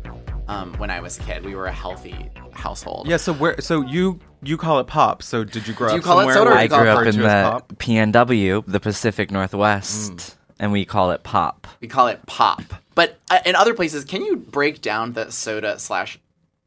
[0.48, 1.46] um, when I was a kid.
[1.46, 3.08] We were a healthy household.
[3.08, 5.22] Yeah, so where so you you call it pop.
[5.22, 6.74] So did you grow Do you up call it somewhere soda or where I it's
[6.74, 7.72] grew up referred in to as the pop?
[7.78, 10.34] PNW, the Pacific Northwest, Mm.
[10.60, 11.66] and we call it pop.
[11.80, 12.62] We call it pop.
[12.94, 16.18] But uh, in other places, can you break down the soda slash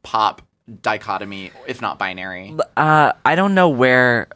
[0.02, 0.42] pop
[0.82, 2.54] dichotomy, if not binary?
[2.76, 4.28] Uh, I don't know where.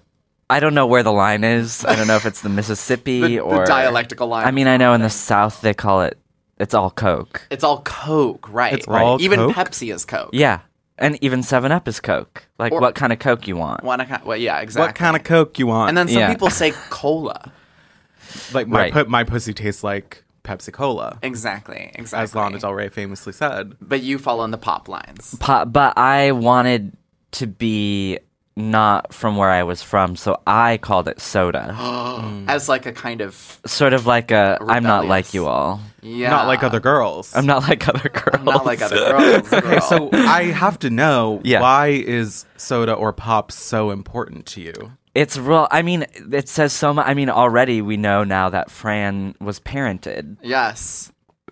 [0.51, 1.83] I don't know where the line is.
[1.85, 4.47] I don't know if it's the Mississippi The- the or dialectical line.
[4.47, 6.19] I mean, I know in the South they call it.
[6.59, 7.47] It's all Coke.
[7.51, 8.73] It's all Coke, right?
[8.75, 9.03] It's right.
[9.03, 9.55] all Even Coke?
[9.57, 10.31] Pepsi is Coke.
[10.33, 10.61] Yeah,
[11.03, 12.47] and even Seven Up is Coke.
[12.59, 13.83] Like, Or- what kind of Coke you want?
[13.85, 14.87] One, kind- well, yeah, exactly.
[14.89, 15.91] What kind of Coke you want?
[15.91, 16.29] And then some Yeah.
[16.33, 17.53] people say cola.
[18.55, 18.93] like my Right.
[18.95, 21.91] pu- my pussy tastes like Pepsi Cola, Exactly.
[21.95, 22.23] Exactly.
[22.23, 23.75] as Lana Del Rey famously said.
[23.81, 25.37] But you fall in the pop lines.
[25.39, 26.97] Pop, but I wanted
[27.33, 28.19] to be
[28.57, 31.77] not from where I was from, so I called it soda.
[32.13, 32.49] Mm.
[32.49, 35.81] As like a kind of sort of like a I'm not like you all.
[36.03, 36.29] yeah.
[36.31, 37.35] Not like other girls.
[37.35, 38.45] I'm not like other girls.
[38.45, 39.53] not like other girls.
[39.53, 39.81] Okay, girl.
[39.81, 41.61] so I have to know Yeah.
[41.63, 44.93] why is soda or pop so important to you?
[45.15, 45.67] It's real.
[45.71, 47.07] I mean, it says so much.
[47.09, 51.11] I mean, already we know now that Fran was parented yes,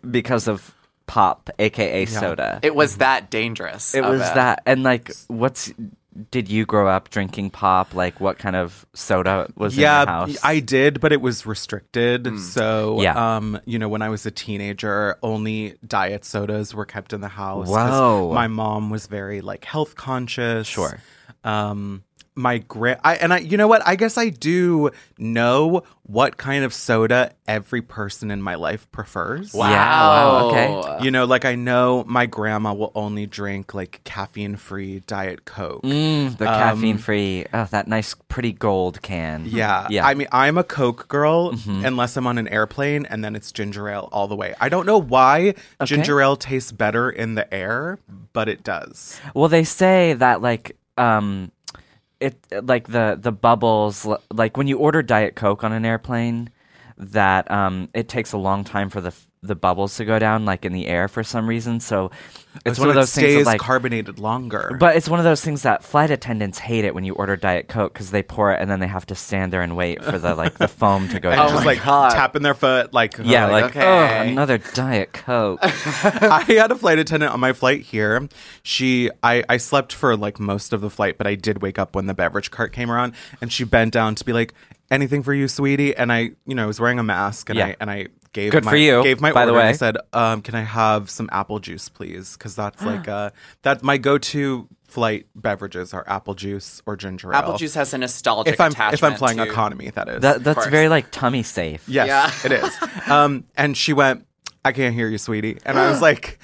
[0.09, 0.73] because of
[1.07, 2.61] pop, aka soda.
[2.63, 3.95] it was that dangerous.
[3.95, 5.73] It of was that, and like, what's?
[6.31, 7.95] Did you grow up drinking pop?
[7.95, 10.37] Like, what kind of soda was in yeah, your house?
[10.43, 12.39] I did, but it was restricted.
[12.41, 13.37] So, Yeah.
[13.37, 17.29] um, you know, when I was a teenager, only diet sodas were kept in the
[17.29, 17.69] house.
[17.69, 18.33] Whoa.
[18.35, 20.67] My mom was very like health conscious.
[20.67, 20.99] Sure.
[21.45, 22.03] Um,
[22.37, 23.83] my gra- I and I, you know what?
[23.87, 29.53] I guess I do know what kind of soda every person in my life prefers.
[29.53, 29.71] Wow.
[29.71, 31.05] Yeah, wow, okay.
[31.05, 35.83] You know, like I know my grandma will only drink like caffeine free Diet Coke.
[35.83, 37.47] Mm, the caffeine free.
[37.53, 39.45] Oh, that nice, pretty gold can.
[39.47, 39.87] Yeah.
[39.91, 40.07] yeah.
[40.07, 41.85] I mean, I'm a Coke girl Mhm.
[41.85, 44.55] unless I'm on an airplane and then it's ginger ale all the way.
[44.61, 45.87] I don't know why Okay.
[45.87, 47.99] ginger ale tastes better in the air,
[48.33, 49.21] but it does.
[49.35, 51.51] Well, they say that like um
[52.21, 56.51] it like the the bubbles like when you order diet coke on an airplane
[56.97, 60.67] that um it takes a long time for the the bubbles to go down like
[60.67, 63.45] in the air for some reason so oh, it's So one of it those things
[63.45, 64.77] that, like carbonated longer.
[64.79, 67.67] but it's one of those things that flight attendants hate it when you order diet
[67.67, 70.19] coke because they pour it and then they have to stand there and wait for
[70.19, 73.49] the like the foam to go and down just like tapping their foot, like yeah
[73.49, 73.83] oh, like okay.
[73.83, 78.29] oh another diet coke I had a flight attendant on my flight here.
[78.63, 81.95] She, I, I slept for like most of the flight, but I did wake up
[81.97, 84.53] when the beverage cart came around, and she bent down to be like,
[84.91, 87.67] "Anything for you, sweetie?" And I, you know, I was wearing a mask, and Yeah.
[87.69, 89.61] I and I gave Good my, for you, Gave my by the way.
[89.61, 93.31] and I said, um, "Can I have some apple juice, please?" Because that's like uh,
[93.63, 97.39] that my go-to flight beverages are apple juice or ginger ale.
[97.39, 98.95] Apple juice has a nostalgic If I'm attachment.
[98.95, 102.53] if I'm flying to- economy, that is that, that's very like tummy safe Yes, Yeah.
[102.53, 102.77] it is.
[103.11, 104.27] Um, and she went,
[104.65, 105.59] I can't hear you, sweetie.
[105.65, 106.39] And I was like,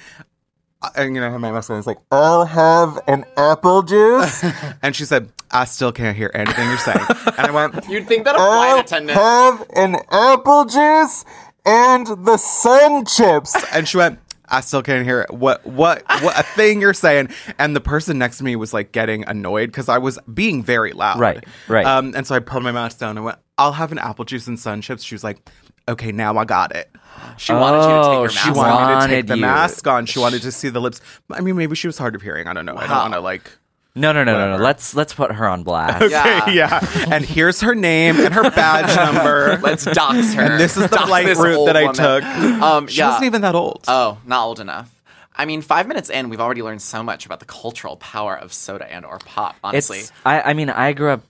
[0.95, 4.43] and you know, how my mask was like, I'll have an apple juice.
[4.81, 6.99] and she said, I still can't hear anything you're saying.
[7.37, 9.17] and I went, You'd think that a flight attendant.
[9.17, 11.25] have an apple juice
[11.67, 13.55] and the sun chips.
[13.73, 15.31] And she went, I still can't hear it.
[15.33, 17.29] What, what, what a thing you're saying.
[17.59, 20.93] And the person next to me was like getting annoyed because I was being very
[20.93, 21.19] loud.
[21.19, 21.85] Right, right.
[21.85, 24.47] Um, and so I pulled my mask down and went, I'll have an apple juice
[24.47, 25.03] and sun chips.
[25.03, 25.49] She was like,
[25.89, 26.89] okay, now I got it.
[27.37, 28.55] She wanted you to take Oh, your mask She off.
[28.55, 29.41] wanted me to take wanted the you.
[29.41, 30.05] mask on.
[30.05, 31.01] She wanted to see the lips.
[31.31, 32.47] I mean, maybe she was hard of hearing.
[32.47, 32.77] I don't know.
[32.77, 33.51] I don't want to like.
[33.97, 36.49] No no no no no let's let's put her on blast Yeah.
[36.49, 37.05] yeah.
[37.11, 39.57] And here's her name and her badge number.
[39.61, 40.43] Let's dox her.
[40.43, 41.95] And this is the flight route old that I woman.
[41.95, 42.23] took.
[42.23, 43.07] Um, She yeah.
[43.09, 43.83] wasn't even that old.
[43.87, 44.93] Oh, not old enough.
[45.35, 48.51] I mean, five minutes in, we've already learned so much about the cultural power of
[48.53, 49.55] soda and or pop.
[49.63, 51.21] Honestly, It's I, I mean I grew up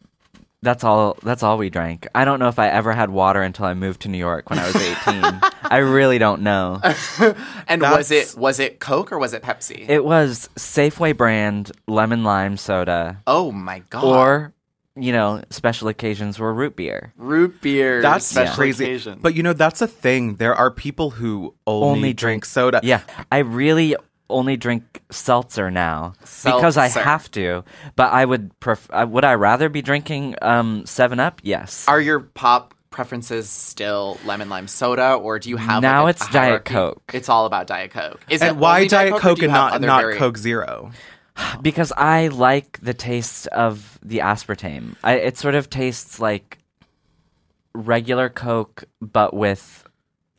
[0.62, 2.08] that's all that's all we drank.
[2.16, 4.60] I don't know if I ever had water until I moved to New York when
[4.60, 4.94] I was 18.
[5.64, 6.82] I really don't know.
[7.68, 9.88] and was it was it Coke or was it Pepsi?
[9.88, 14.04] It was Safeway brand lemon lime soda oh my god!
[14.04, 14.54] or
[15.00, 17.14] you know, special occasions were root beer.
[17.18, 18.02] root beer.
[18.02, 18.86] That's special crazy.
[18.86, 19.20] occasion.
[19.22, 20.38] But you know, that's a thing.
[20.38, 22.80] There are people who only, Only drink soda.
[22.84, 23.96] Yeah, I really
[24.30, 26.14] only drink seltzer now
[26.44, 27.64] because I have to.
[27.96, 31.40] But I would pref- uh, would I rather be drinking um 7 Up?
[31.44, 31.88] Yes.
[31.88, 36.18] are your pop preferences still lemon lime soda, or do you have Now like, a-
[36.22, 36.66] it's a Diet?
[36.66, 37.12] Coke.
[37.14, 38.20] It's all about Diet Coke.
[38.30, 40.92] Is And it why only Diet or Coke and not not vari- Coke Zero?
[41.62, 44.96] because I like the taste of the aspartame.
[45.04, 46.58] I, it sort of tastes like
[47.74, 49.87] regular Coke, but with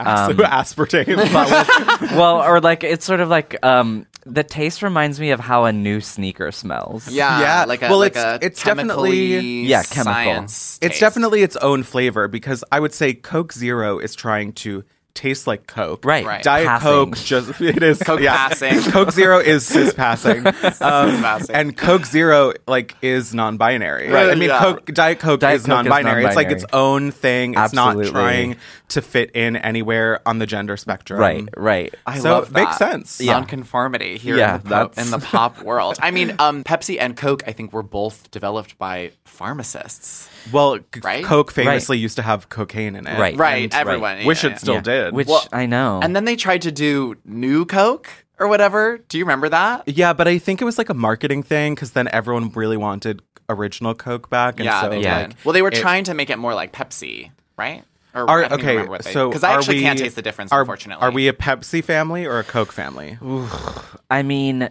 [0.01, 1.17] um, Aspartame.
[2.17, 5.73] well, or like it's sort of like um, the taste reminds me of how a
[5.73, 7.09] new sneaker smells.
[7.11, 10.45] Yeah, Yeah, like a, well, like it's- a it's definitely- Yeah, chemical.
[10.45, 11.01] it's taste.
[11.01, 14.85] definitely its own flavor because I would say Coke Zero is trying to
[15.19, 16.05] taste like Coke.
[16.05, 16.25] Right.
[16.25, 16.43] Right.
[16.43, 16.89] Diet Passing.
[16.89, 18.37] Coke just it is Coke yeah.
[18.37, 18.81] passing.
[18.93, 20.47] Coke Zero is cis passing.
[20.81, 21.55] Um, passing.
[21.57, 24.11] and Coke Zero like is non-binary.
[24.11, 24.61] Right, I mean, yeah.
[24.61, 26.25] Coke Diet Coke Diet is Coke is non-binary.
[26.25, 27.53] It's like its own thing.
[27.53, 28.05] It's Absolutely.
[28.05, 28.57] not trying
[28.89, 31.19] to fit in anywhere on the gender spectrum.
[31.21, 31.95] Right, right.
[32.07, 33.21] I so love it makes sense.
[33.21, 33.33] Yeah.
[33.35, 35.99] Nonconformity here Yeah, in, the pop, in the pop world.
[36.01, 40.29] I mean, um, Pepsi and Coke, I think, were both developed by pharmacists.
[40.53, 41.25] Well, Right?
[41.25, 43.19] Coke famously used to have cocaine in it.
[43.19, 43.37] Right.
[43.37, 44.25] Right, And everyone.
[44.25, 45.08] Wish yeah, it still Yeah.
[45.11, 45.17] Did.
[45.17, 46.01] Which Well, I know.
[46.03, 48.99] And then they tried to do new Coke or whatever.
[49.09, 49.89] Do you remember that?
[49.89, 53.23] Yeah, but I think it was like a marketing thing because then everyone really wanted
[53.49, 54.57] original Coke back.
[54.61, 55.27] And yeah, so, they yeah.
[55.29, 55.37] did.
[55.45, 57.85] Well, they were it- trying to make it more like Pepsi, right?
[58.15, 60.17] Or Are, I don't okay, remember what they, so because I actually we- can't taste
[60.17, 61.03] the difference, are, unfortunately.
[61.07, 63.19] Are we a Pepsi family or a Coke family?
[64.11, 64.71] I mean,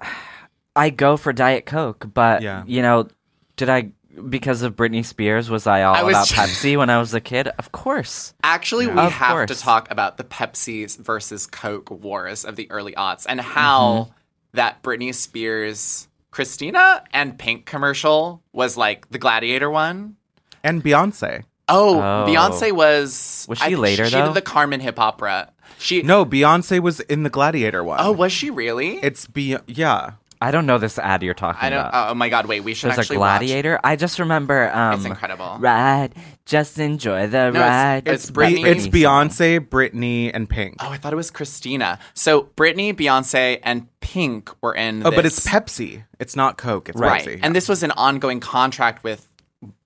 [0.76, 2.62] I go for Diet Coke, but Yeah.
[2.66, 3.08] you know,
[3.56, 3.90] did I
[4.28, 7.14] because of Britney Spears was I all I was about ju- Pepsi when I was
[7.14, 7.48] a kid?
[7.58, 8.34] Of course.
[8.42, 12.92] Actually, we Of have to talk about the Pepsi versus Coke wars of the early
[12.92, 14.10] aughts and how Mm-hmm.
[14.56, 20.16] that Britney Spears Christina and Pink commercial was like the Gladiator one.
[20.62, 21.44] And Beyonce.
[21.68, 22.24] Oh, Oh.
[22.28, 23.46] Beyonce was.
[23.48, 24.26] Was she think later, She though?
[24.26, 25.52] did the Carmen hip opera.
[25.78, 26.02] She.
[26.02, 27.98] No, Beyonce was in the Gladiator one.
[28.00, 28.98] Oh, was she really?
[28.98, 30.12] it's be yeah.
[30.42, 31.80] I don't know this ad you're talking I don't.
[31.86, 32.10] about.
[32.10, 32.46] Oh my God!
[32.46, 33.78] Wait, we should There's a actually watch- gladiator.
[33.84, 34.70] I just remember.
[34.74, 35.56] Um, It's incredible.
[35.60, 36.14] Ride,
[36.46, 38.08] just enjoy the No, it's- ride.
[38.08, 38.64] it's Be- Britney.
[38.66, 40.76] it's Beyonce, Britney, and Pink.
[40.80, 41.98] Oh, I thought it was Christina.
[42.14, 45.06] So Britney, Beyonce, and Pink were in.
[45.06, 46.04] Oh, but it's Pepsi.
[46.18, 46.88] It's not Coke.
[46.88, 47.22] It's right.
[47.26, 47.40] Pepsi.
[47.42, 49.28] And this was an ongoing contract with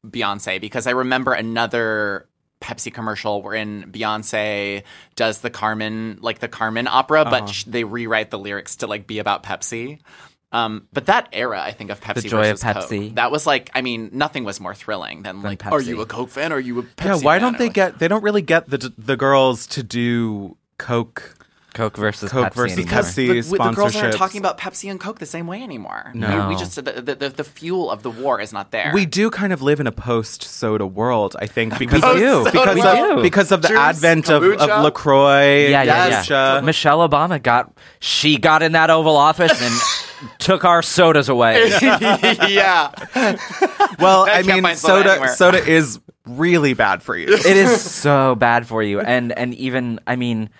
[0.06, 2.28] Beyonce because I remember another
[2.60, 4.84] Pepsi commercial wherein Beyonce
[5.16, 7.30] does the Carmen, like the Carmen opera, Uh-huh.
[7.30, 9.98] but sh- they rewrite the lyrics to like be about Pepsi.
[10.54, 13.70] Um, but that era, I think, of Pepsi joy of versus Coke, that was like,
[13.74, 16.52] I mean, nothing was more thrilling than, like, are you a Coke fan?
[16.52, 17.42] Or are you a Pepsi yeah, why fan?
[17.42, 17.98] don't they like- get?
[17.98, 21.34] They don't really get the the girls to do Coke
[21.74, 23.00] Coke versus Coke Pepsi versus anymore.
[23.00, 23.50] Pepsi.
[23.50, 26.12] the, the girls aren't talking about Pepsi and Coke the same way anymore.
[26.14, 26.46] No.
[26.48, 28.92] we, we just the, the, the, the fuel of the war is not there.
[28.94, 32.46] We do kind of live in a post soda world, I think, because We do.
[32.46, 33.22] of, because We of, do.
[33.22, 34.84] because of the Juice, advent of, of.
[34.84, 35.68] Lacroix.
[35.68, 36.60] Yeah, yeah, yeah.
[36.60, 39.74] Michelle Obama got she got in that Oval Office and
[40.38, 41.68] took our sodas away.
[41.80, 42.90] yeah,
[43.98, 45.28] Well, I I, mean, soda soda anywhere.
[45.34, 47.28] soda is really bad for you.
[47.28, 50.50] it is so bad for you, and and even I mean,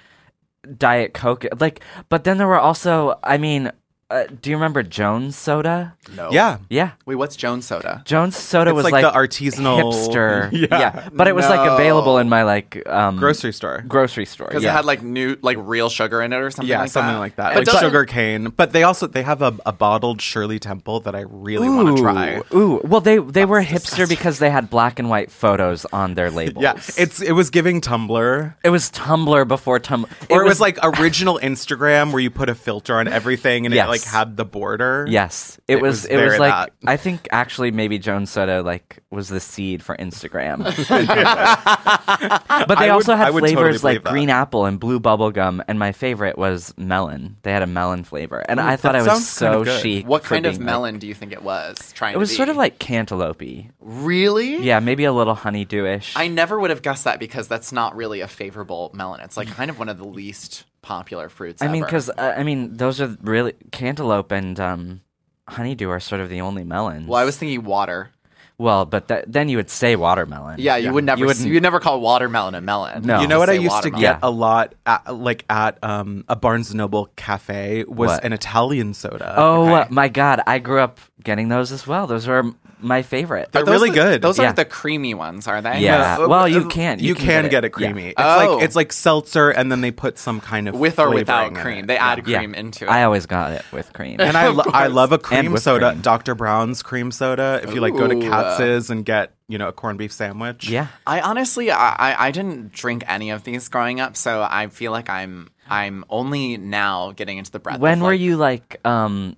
[0.76, 1.46] Diet Coke.
[1.60, 3.70] Like, but then there were also I mean,
[4.14, 5.94] uh, do you remember Jones Soda?
[6.16, 6.30] no.
[6.30, 6.58] yeah.
[6.68, 6.92] Yeah.
[7.06, 8.02] Wait, what's Jones Soda?
[8.04, 11.08] Jones Soda It's was like the artisanal- hipster, Yeah.
[11.12, 11.74] but it was like No.
[11.74, 13.82] available in my like um, Grocery store.
[13.88, 14.46] grocery store.
[14.48, 14.70] Because yeah.
[14.70, 17.18] it had like new, like real sugar in it or something yeah, like something that.
[17.18, 17.48] like that.
[17.50, 18.50] But like doesn't- sugar cane.
[18.56, 22.02] But they also they have a, a bottled Shirley Temple that I really want to
[22.02, 22.40] try.
[22.54, 26.30] Ooh, well, they they were hipster because they had black and white photos on their
[26.40, 26.62] labels.
[26.62, 28.54] Yeah, it's it was giving Tumblr.
[28.62, 32.54] it was Tumblr before Tumblr, Or it was, like original Instagram where you put a
[32.54, 33.86] filter on everything and Yes.
[33.86, 35.06] it like had the border.
[35.08, 36.72] yes, it, It was, was it was like that.
[36.86, 40.64] I think actually maybe Jones Soda like was the seed for Instagram.
[42.68, 44.10] but they I also would- had would totally flavors like believe that.
[44.10, 47.36] green apple and blue bubble gum, and my favorite was melon.
[47.42, 49.80] They had a melon flavor, and I thought that I was sounds kind so of
[49.80, 50.06] chic.
[50.06, 51.92] What kind of being, like- melon do you think it was?
[51.92, 53.42] Trying it was to sort of like cantaloupe
[53.80, 54.62] really.
[54.62, 56.14] Yeah, maybe a little honeydew-ish.
[56.16, 59.20] I never would have guessed that because that's not really a favorable melon.
[59.20, 61.62] It's like kind of one of the least popular fruits.
[61.62, 65.00] I mean, because uh, I mean, those are really cantaloupe and um,
[65.48, 67.08] honeydew are sort of the only melons.
[67.08, 68.10] well, I was thinking water.
[68.56, 70.60] Well, but th- then you would say watermelon.
[70.60, 71.18] Yeah, you would never.
[71.18, 73.02] You You wouldn't- would never call watermelon a melon.
[73.02, 73.20] No.
[73.20, 74.18] You know what I say used to get Yeah.
[74.22, 78.24] a lot, at, like at um, a Barnes and Noble cafe, was What?
[78.24, 79.34] an Italian soda.
[79.36, 79.72] Oh Okay.
[79.74, 82.06] uh, my God, I grew up getting those as well.
[82.06, 83.50] Those are m- my favorite.
[83.50, 84.22] They're really the- good.
[84.22, 84.44] Those Yeah.
[84.44, 85.80] aren't the creamy ones, are they?
[85.80, 86.18] Yeah.
[86.20, 86.98] Uh, well, you can.
[87.00, 87.92] You, You can, can get, get it it, yeah.
[87.92, 88.08] creamy.
[88.10, 88.56] It's Oh.
[88.56, 91.86] like it's like seltzer, and then they put some kind of with or without cream.
[91.86, 92.38] They add Yeah.
[92.38, 92.90] cream into it.
[92.90, 94.20] I always got it with cream.
[94.20, 96.02] And I, lo- I love a cream soda, cream.
[96.02, 96.34] Dr.
[96.34, 97.60] Brown's cream soda.
[97.62, 100.86] If you like go to Katz's and get you know a corned beef sandwich, yeah.
[101.06, 104.92] I honestly, I, I- I didn't drink any of these growing up, so I feel
[104.92, 107.80] like I'm I'm only now getting into the breadth.
[107.80, 108.80] When of, were you like?
[108.84, 109.36] um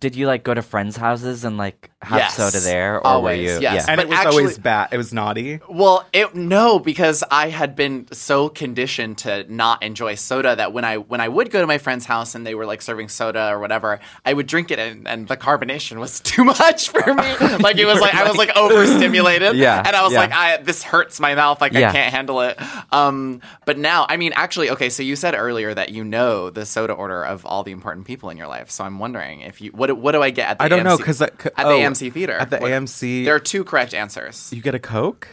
[0.00, 2.36] Did you like go to friends' houses and like have Yes.
[2.36, 3.60] soda there, or Always, were you?
[3.60, 3.74] yes.
[3.74, 3.84] Yeah.
[3.88, 4.88] and But it was actually- always bad.
[4.92, 5.60] It was naughty.
[5.68, 10.84] Well, it, no, because I had been so conditioned to not enjoy soda that when
[10.84, 13.48] I when I would go to my friend's house and they were like serving soda
[13.50, 17.36] or whatever, I would drink it and, and the carbonation was too much for me.
[17.60, 19.56] like it was like I was like overstimulated.
[19.56, 20.18] Yeah, and I was yeah.
[20.20, 21.60] like, I this hurts my mouth.
[21.60, 22.58] Like I can't handle it.
[22.92, 24.90] Um, but now, I mean, actually, okay.
[24.90, 28.30] So you said earlier that you know the soda order of all the important people
[28.30, 28.70] in your life.
[28.70, 30.84] So I'm wondering if you what do- what do I get at the I don't
[30.84, 33.64] know AMC because at the oh, AMC theater at the What- AMC There are two
[33.64, 34.52] correct answers.
[34.52, 35.26] you get a Coke.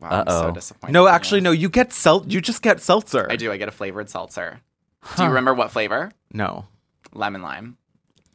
[0.00, 0.50] Wow, I'm so Uh-oh.
[0.52, 0.92] disappointed.
[0.92, 1.50] No, actually, no.
[1.50, 3.26] You get sel- You just get seltzer.
[3.30, 3.50] I do.
[3.50, 4.60] I get a flavored seltzer.
[5.16, 6.12] Do you remember what flavor?
[6.32, 6.66] No.
[7.12, 7.76] Lemon lime.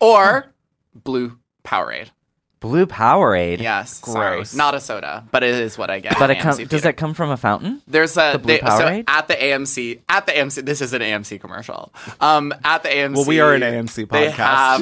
[0.01, 0.53] Or
[0.93, 2.09] blue Powerade.
[2.61, 3.59] Blue Powerade.
[3.61, 4.01] Yes.
[4.01, 4.49] Gross.
[4.49, 4.57] Sorry.
[4.57, 6.19] Not a soda, but it is what I get.
[6.19, 6.57] But it comes.
[6.67, 7.81] Does that come from a fountain?
[7.87, 10.65] There's a the blue they- so at the AMC at the AMC.
[10.65, 11.93] This is an AMC commercial.
[12.19, 13.15] Um, at the AMC.
[13.15, 14.35] Well, we are an AMC They podcast.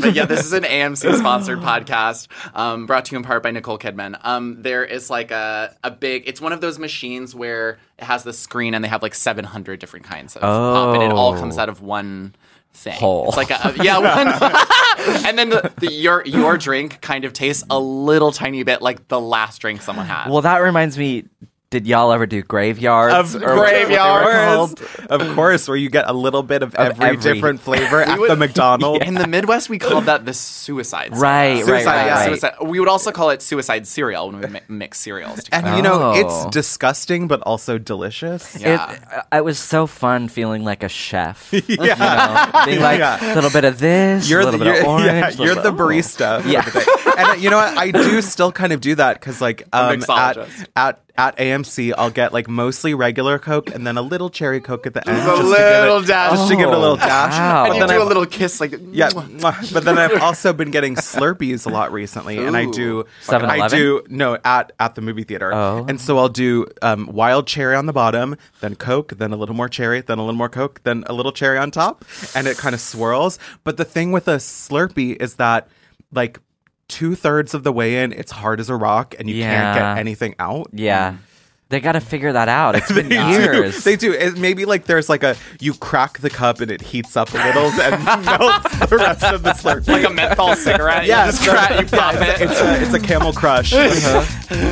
[0.04, 0.26] have yeah.
[0.26, 2.28] This is an AMC sponsored podcast.
[2.56, 4.18] Um, brought to you in part by Nicole Kidman.
[4.26, 6.24] Um, there is like a a big.
[6.26, 9.80] It's one of those machines where it has the screen and they have like 700
[9.80, 11.40] different kinds of pop, and it all Oh.
[11.40, 12.34] comes out of one.
[12.78, 12.94] Thing.
[12.94, 13.28] Hole.
[13.28, 14.28] It's like a, a- yeah, one,
[15.26, 19.08] and then the, the your your drink kind of tastes a little tiny bit like
[19.08, 20.30] the last drink someone had.
[20.30, 21.26] Well, that reminds me.
[21.70, 23.36] Did y'all ever do graveyards?
[23.36, 24.74] Of or what- what they were graveyards.
[25.10, 28.30] Of course, where you get a little bit of, every, every- different flavor at would-
[28.30, 29.06] the McDonald's.
[29.06, 31.10] In the Midwest, we called that the suicide.
[31.12, 32.14] Right, right, Suicide, right, yeah.
[32.16, 32.26] right.
[32.30, 32.54] Suicide.
[32.62, 35.44] We would also call it suicide cereal when we mi- mix cereals.
[35.44, 35.68] Together.
[35.68, 36.14] And you know, Oh.
[36.46, 38.56] it's disgusting but also delicious.
[38.58, 38.94] Yeah.
[38.94, 39.00] It,
[39.34, 41.52] uh, it was so fun feeling like a chef.
[41.68, 42.48] Yeah.
[42.48, 43.34] You know, being like Yeah.
[43.34, 45.06] a little bit of this, You're a the little bit you're, of orange.
[45.08, 46.42] yeah, little you're bit- the barista.
[46.44, 47.18] for Yeah.
[47.18, 47.78] and uh, you know what?
[47.78, 50.66] I do still kind of do that because like um, at, mixologist.
[50.78, 54.86] at at AMC, I'll get like mostly regular Coke and then a little cherry Coke
[54.86, 56.32] at the end, a just little to give it, dash.
[56.38, 57.32] just to give it a little Oh, dash.
[57.34, 57.64] wow.
[57.66, 59.10] and But you do a I've- little kiss, like Yeah,
[59.74, 63.62] but then I've also been getting Slurpees a lot recently, and I do 7-Eleven?
[63.62, 65.86] I do no at at the movie theater, Oh.
[65.88, 69.56] and so I'll do um, wild cherry on the bottom, then Coke, then a little
[69.56, 72.06] more cherry, then a little more Coke, then a little cherry on top,
[72.36, 73.40] and it kind of swirls.
[73.64, 75.68] But the thing with a Slurpee is that
[76.14, 76.40] like
[76.88, 79.98] two thirds of the way in, it's hard as a rock, and you can't get
[79.98, 80.68] anything out.
[80.74, 81.18] Yeah.
[81.70, 82.76] They got to figure that out.
[82.76, 83.30] It's been They do.
[83.44, 83.84] years.
[83.84, 84.14] They do.
[84.14, 87.38] It, maybe like there's like a you crack the cup and it heats up a
[87.38, 89.90] little and melts the rest of the Slurpee.
[89.90, 91.06] like a menthol cigarette.
[91.06, 92.42] Yeah, you just crack, you pop yeah, it.
[92.42, 93.74] it's, it's a, it's a camel crush.
[93.74, 94.72] Uh-huh.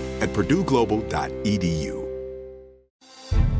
[0.21, 2.01] at purdueglobal.edu.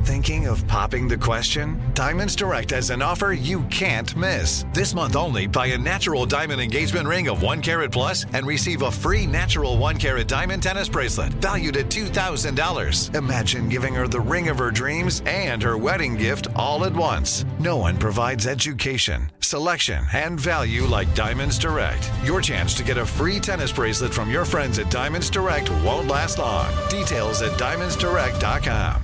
[0.04, 1.82] Thinking of popping the question?
[1.94, 4.66] Diamonds Direct has an offer you can't miss.
[4.74, 8.82] This month only, buy a natural diamond engagement ring of 1 carat plus and receive
[8.82, 13.16] a free natural 1 carat diamond tennis bracelet valued at $2,000.
[13.16, 17.46] Imagine giving her the ring of her dreams and her wedding gift all at once.
[17.60, 22.10] No one provides education, selection, and value like Diamonds Direct.
[22.24, 26.08] Your chance to get a free tennis bracelet from your friends at Diamonds Direct won't
[26.08, 26.74] last long.
[26.90, 29.04] Details at diamondsdirect.com.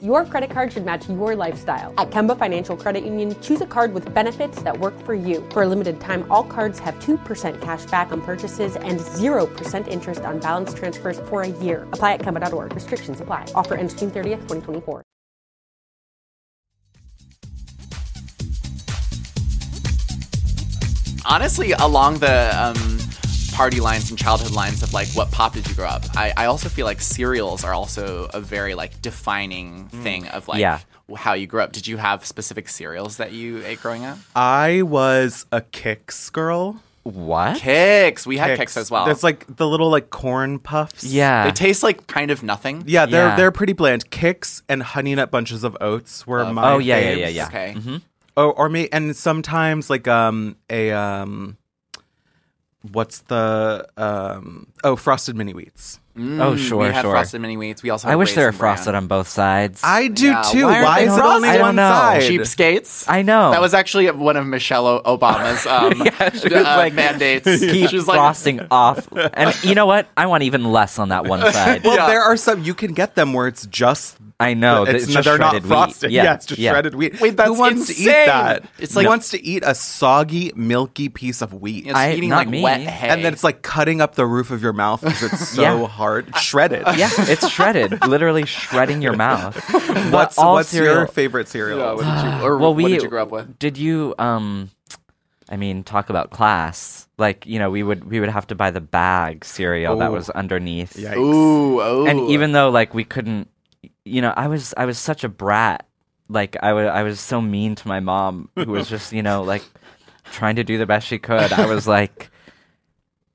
[0.00, 1.92] Your credit card should match your lifestyle.
[1.98, 5.44] At Kemba Financial Credit Union, choose a card with benefits that work for you.
[5.50, 10.20] For a limited time, all cards have 2% cash back on purchases and 0% interest
[10.20, 11.82] on balance transfers for a year.
[11.92, 12.72] Apply at Kemba.org.
[12.76, 13.46] Restrictions apply.
[13.56, 15.02] Offer ends June 30th, 2024.
[21.28, 22.98] Honestly along the um,
[23.52, 26.46] party lines and childhood lines of like what pop did you grow up I, I
[26.46, 30.80] also feel like cereals are also a very like defining thing of like Yeah.
[31.16, 34.82] how you grew up did you have specific cereals that you ate growing up I
[34.82, 36.80] was a Kix girl.
[37.02, 37.58] What?
[37.58, 41.04] Kix we had Kix as well There's like the little like corn puffs.
[41.04, 41.44] Yeah.
[41.44, 43.36] they taste like kind of nothing Yeah, they're Yeah.
[43.36, 44.10] they're pretty bland.
[44.10, 47.18] Kix and honey nut bunches of oats were my Oh, yeah, yeah, faves.
[47.18, 47.46] yeah, yeah.
[47.48, 48.00] okay Oh,
[48.46, 51.56] or me and sometimes like um a um
[52.92, 55.98] what's the um oh frosted mini wheats.
[56.18, 57.12] Oh, sure, we had sure.
[57.12, 58.76] frosted mini wheats we also I wish they were Raisin Bran.
[58.76, 59.80] frosted on both sides.
[59.84, 60.64] I do Yeah, too.
[60.64, 61.48] why Why, is it only frosted?
[61.48, 61.90] I one don't know.
[61.90, 62.22] side?
[62.22, 63.50] cheapskates I know.
[63.52, 67.44] that was actually one of Michelle Obama's um, Yeah, she uh, like, mandates.
[67.46, 69.08] Keep She was like, frosting off.
[69.16, 70.08] And you know what?
[70.16, 71.84] I want even less on that one side.
[71.88, 72.06] Well, Yeah.
[72.08, 74.84] there are some you can get them where it's just I know.
[74.84, 75.68] it's, it's just they're not shredded wheat.
[75.68, 76.10] frosted.
[76.12, 76.70] Yeah, Yeah, it's just yeah.
[76.70, 77.20] shredded wheat.
[77.20, 78.64] Wait, that's Who wants to eat that?
[78.78, 81.86] It's Who like- wants to eat a soggy, milky piece of wheat.
[81.86, 82.62] It's I- eating not like me.
[82.62, 83.08] wet hay.
[83.08, 85.86] and then it's like cutting up the roof of your mouth because it's so Yeah.
[85.88, 86.07] hard.
[86.40, 86.84] Shredded.
[86.96, 88.06] Yeah, it's shredded.
[88.06, 89.56] Literally shredding your mouth.
[90.12, 91.78] What's all what's cereal- your favorite cereal?
[91.78, 93.58] Yeah, what did you, or well, what we did you grow up with?
[93.58, 94.70] Did you um
[95.50, 97.08] I mean, talk about class.
[97.16, 100.28] Like, you know, we would we would have to buy the bag cereal that was
[100.30, 100.94] underneath.
[100.94, 101.16] Yikes.
[101.16, 102.06] Ooh, oh.
[102.06, 103.48] And even though like we couldn't
[104.04, 105.86] you know, I was I was such a brat.
[106.28, 109.42] Like I was I was so mean to my mom who was just, you know,
[109.42, 109.62] like
[110.32, 111.52] trying to do the best she could.
[111.52, 112.30] I was like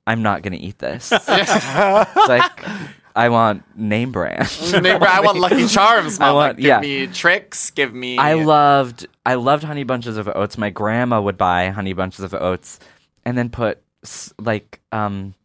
[0.05, 1.11] I'm not going to eat this.
[1.27, 1.27] It's
[2.29, 2.63] like
[3.15, 4.49] I want name brand.
[4.83, 6.19] Neighbor, I want Lucky Charms.
[6.19, 6.79] I want- Like, give yeah.
[6.79, 7.69] me Trix.
[7.71, 8.17] Give me.
[8.17, 10.57] I loved I loved honey bunches of oats.
[10.57, 12.79] My grandma would buy honey bunches of oats
[13.23, 13.81] and then put
[14.39, 15.35] like um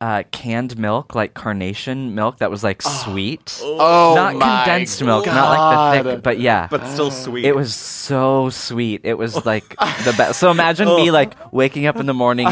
[0.00, 3.60] uh, canned milk, like carnation milk that was like sweet.
[3.62, 5.56] Oh not my condensed milk, not
[5.92, 6.66] like the thick, but yeah.
[6.68, 7.44] But still sweet.
[7.44, 9.02] it was so sweet.
[9.04, 10.40] It was like the best.
[10.40, 12.48] So imagine me like waking up in the morning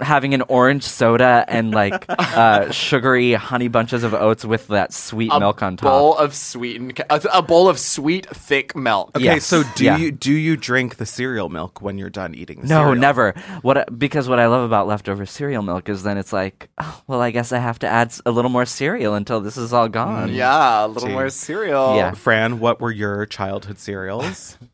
[0.00, 5.30] having an orange soda and like uh, sugary honey bunches of oats with that sweet
[5.32, 5.90] a milk on top.
[5.90, 9.10] bowl of sweetened, a, a bowl of sweet, thick milk.
[9.16, 9.44] Okay, Yes.
[9.46, 9.96] so do Yeah.
[9.96, 12.60] you do you drink the cereal milk when you're done eating?
[12.62, 12.94] The No, cereal?
[12.94, 13.34] never.
[13.62, 17.20] What because what I love about leftover cereal milk is then it's like, oh, well,
[17.20, 20.32] I guess I have to add a little more cereal until this is all gone.
[20.32, 21.14] Yeah, a little Tea.
[21.14, 21.96] more cereal.
[21.96, 22.12] Yeah.
[22.12, 24.56] Fran, what were your childhood cereals?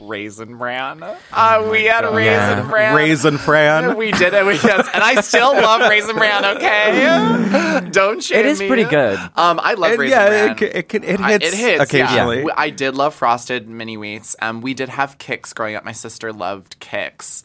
[0.00, 1.02] Raisin bran.
[1.32, 2.68] Uh, we had raisin Yeah.
[2.70, 2.94] bran.
[2.94, 3.96] Raisin Fran.
[3.96, 4.44] We did it.
[4.46, 6.44] We, yes, and I still love raisin bran.
[6.56, 8.68] Okay, don't shame It is me.
[8.68, 9.18] pretty good.
[9.36, 10.56] Um, I love And raisin yeah, bran.
[10.62, 12.42] it, it, can, it I- hits, it hits occasionally.
[12.42, 12.54] Yeah.
[12.56, 14.36] I did love frosted mini wheats.
[14.40, 15.84] Um, we did have Kix growing up.
[15.84, 17.42] My sister loved Kix.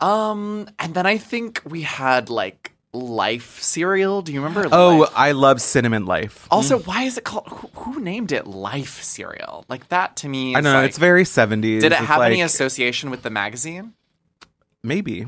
[0.00, 4.22] Um, and then I think we had like Life cereal.
[4.22, 4.68] Do you remember?
[4.72, 5.12] Oh, Life?
[5.14, 6.48] I love Cinnamon Life.
[6.50, 6.86] Also, mm.
[6.86, 7.46] why is it called?
[7.48, 9.64] Who, who named it Life cereal?
[9.68, 10.54] Like that to me.
[10.54, 11.80] I is know like- it's very 70s.
[11.80, 13.92] Did it It's have any association with the magazine?
[14.82, 15.26] Maybe.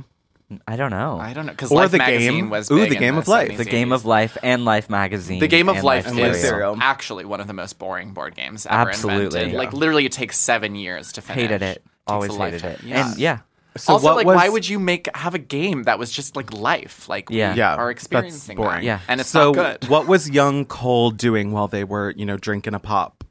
[0.66, 1.18] I don't know.
[1.20, 2.50] I don't know because Or Life the magazine game.
[2.50, 3.50] was Ooh, the in Game of Life.
[3.50, 5.40] 70s, the Game of Life and Life magazine.
[5.40, 6.74] The Game of and Life and Life is cereal.
[6.80, 9.24] actually one of the most boring board games ever Absolutely.
[9.26, 9.52] invented.
[9.58, 11.42] Like literally, it takes seven years to finish.
[11.42, 11.74] Hated it.
[11.74, 12.90] Takes Always hated lifetime.
[12.90, 12.96] it.
[12.96, 13.40] And yeah.
[13.78, 16.36] So also, what like, was, why would you make have a game that was just
[16.36, 17.08] like life?
[17.08, 17.52] Like, Yeah.
[17.52, 18.80] we Yeah, are that's experiencing boring.
[18.80, 18.84] that.
[18.84, 19.00] Yeah.
[19.08, 19.88] and it's so not good.
[19.90, 23.24] what was young Cole doing while they were, you know, drinking a pop?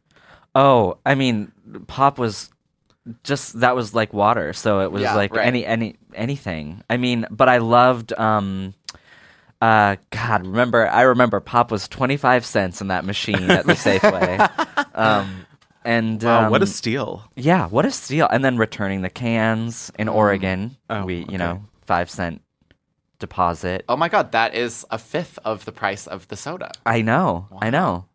[0.56, 1.52] Oh, I mean,
[1.88, 2.50] pop was
[3.24, 5.45] just that was like water, so it was Yeah, like right.
[5.45, 6.84] any any anything.
[6.89, 8.74] I mean, but I loved um
[9.62, 14.50] uh god, remember I remember pop was 25 cents in that machine at the Safeway.
[14.95, 15.45] Um
[15.88, 17.23] and Wow, what a um, steal!
[17.35, 18.27] yeah, what a steal.
[18.29, 20.75] And then returning the cans in Oregon.
[20.89, 21.31] Oh, we, okay.
[21.31, 22.41] you know, 5 cent
[23.19, 23.85] deposit.
[23.89, 26.71] Oh my god, that is a fifth of the price of the soda.
[26.85, 27.47] I know.
[27.61, 28.05] I know.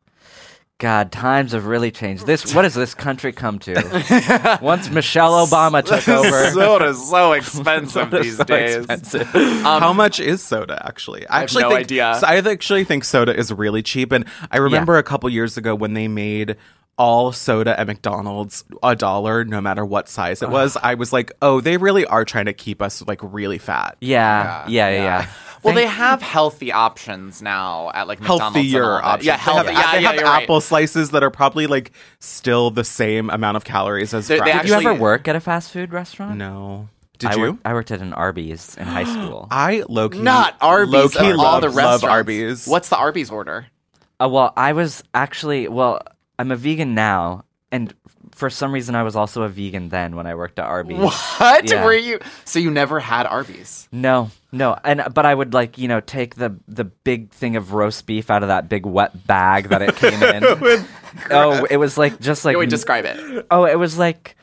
[0.78, 2.26] God, times have really changed.
[2.26, 4.58] This what has this country come to?
[4.62, 6.50] Once Michelle Obama took over.
[6.50, 8.76] soda is so expensive these so days.
[8.76, 9.26] expensive.
[9.28, 11.26] How much is soda actually?
[11.28, 12.16] I have actually no think, idea.
[12.20, 15.74] so I actually think soda is really cheap, and I remember a couple years ago
[15.74, 16.56] when they made
[16.98, 20.76] all soda at McDonald's a dollar, no matter what size it was.
[20.82, 23.96] I was like, oh, they really are trying to keep us like really fat.
[24.00, 24.94] Yeah, yeah, yeah.
[25.02, 25.26] yeah.
[25.62, 28.56] Well, they have healthy options now at like McDonald's.
[28.56, 29.26] and all Healthier options.
[29.26, 30.42] Yeah, They have, yeah, they have you're right.
[30.42, 34.50] apple slices that are probably like still the same amount of calories as They- they
[34.50, 34.62] fries.
[34.62, 36.36] Did you ever work at a fast food restaurant?
[36.36, 36.88] No.
[37.18, 37.40] Did I you?
[37.42, 39.46] Worked, I worked at an Arby's in high school.
[39.52, 40.92] I low key Not Arby's.
[40.92, 42.04] Low key of love, all the love restaurants.
[42.04, 42.66] Arby's.
[42.66, 43.66] What's the Arby's order?
[44.20, 46.02] Uh, well, I was actually well.
[46.42, 47.94] I'm a vegan now, and
[48.32, 50.98] for some reason, I was also a vegan then when I worked at Arby's.
[50.98, 51.84] What Yeah.
[51.84, 52.18] were you?
[52.44, 53.86] So you never had Arby's?
[53.92, 57.72] No, no, and but I would like you know take the the big thing of
[57.74, 60.42] roast beef out of that big wet bag that it came in.
[61.30, 63.46] oh, it was like just like Can we describe it.
[63.50, 64.34] Oh, it was like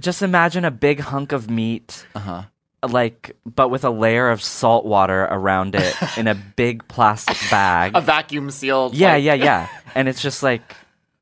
[0.00, 2.06] just imagine a big hunk of meat.
[2.16, 2.42] Uh-huh.
[2.82, 7.92] Like, but with a layer of salt water around it in a big plastic bag.
[7.94, 8.94] A vacuum sealed.
[8.94, 9.68] yeah, like- yeah, yeah.
[9.94, 10.62] And it's just like,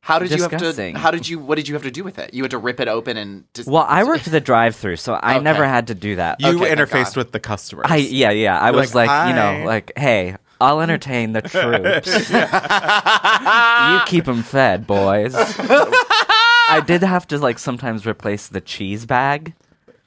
[0.01, 0.93] How did you have to?
[0.97, 1.39] How did you?
[1.39, 2.33] What did you have to do with it?
[2.33, 3.45] You had to rip it open and.
[3.53, 5.45] Just, well, I worked the drive-through, so I Okay.
[5.45, 6.41] never had to do that.
[6.41, 7.17] You Okay, thank interfaced God.
[7.17, 7.87] with the customers.
[7.89, 8.59] I yeah, yeah.
[8.59, 12.31] I was like, like, you "Hi." know, like, hey, I'll entertain the troops.
[13.93, 15.35] you keep them fed, boys.
[15.37, 19.55] I did have to like sometimes replace the cheese bag.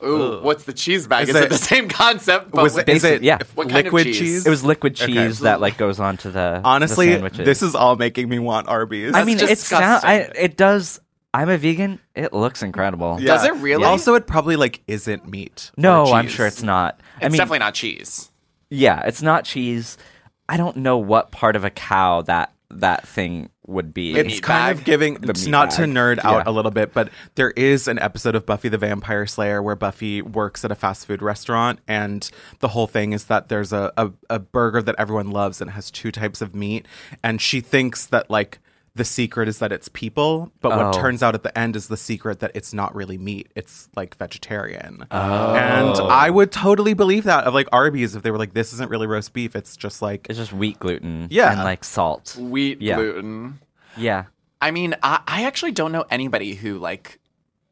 [0.04, 1.24] Ooh, what's the cheese bag?
[1.24, 2.52] Is Is, it, it- the same concept?
[2.52, 3.38] But was with, is it Basic- yeah.
[3.56, 4.20] What kind of liquid cheese?
[4.20, 4.46] cheese?
[4.46, 5.12] It was liquid Okay.
[5.14, 7.46] cheese that like goes onto the the Honestly, sandwiches.
[7.46, 9.14] this is all making me want Arby's.
[9.14, 10.44] I mean, That's it sound, I, disgusting.
[10.46, 11.00] it does.
[11.34, 12.00] I'm a vegan.
[12.16, 13.18] It looks incredible.
[13.20, 13.28] Yeah.
[13.28, 13.84] Does it really?
[13.86, 15.72] Also, it probably like isn't meat.
[15.78, 16.34] or No, I'm cheese.
[16.34, 17.00] sure it's not.
[17.18, 18.32] it's I mean, definitely not cheese.
[18.70, 19.98] yeah, it's not cheese.
[20.50, 24.14] I don't know what part of a cow that that thing would be.
[24.16, 24.78] It's kind bag?
[24.78, 26.52] of giving The it's not to nerd out Yeah.
[26.52, 30.22] a little bit, but there is an episode of Buffy the Vampire Slayer where Buffy
[30.22, 34.12] works at a fast food restaurant, and the whole thing is that there's a, a,
[34.30, 36.86] a burger that everyone loves and has two types of meat,
[37.24, 38.60] and she thinks that like
[38.94, 41.00] the secret is that it's people, but what Oh.
[41.00, 44.18] turns out at the end is the secret that it's not really meat; it's like
[44.18, 45.06] vegetarian.
[45.10, 45.56] Oh.
[45.56, 48.90] And I would totally believe that of like Arby's if they were like, "This isn't
[48.92, 51.28] really roast beef; it's just like." it's just wheat gluten.
[51.32, 51.52] Yeah.
[51.54, 52.36] and like salt.
[52.38, 52.96] Wheat Yeah.
[52.98, 53.60] gluten.
[53.96, 54.26] Yeah.
[54.62, 57.18] I mean, I, I actually don't know anybody who like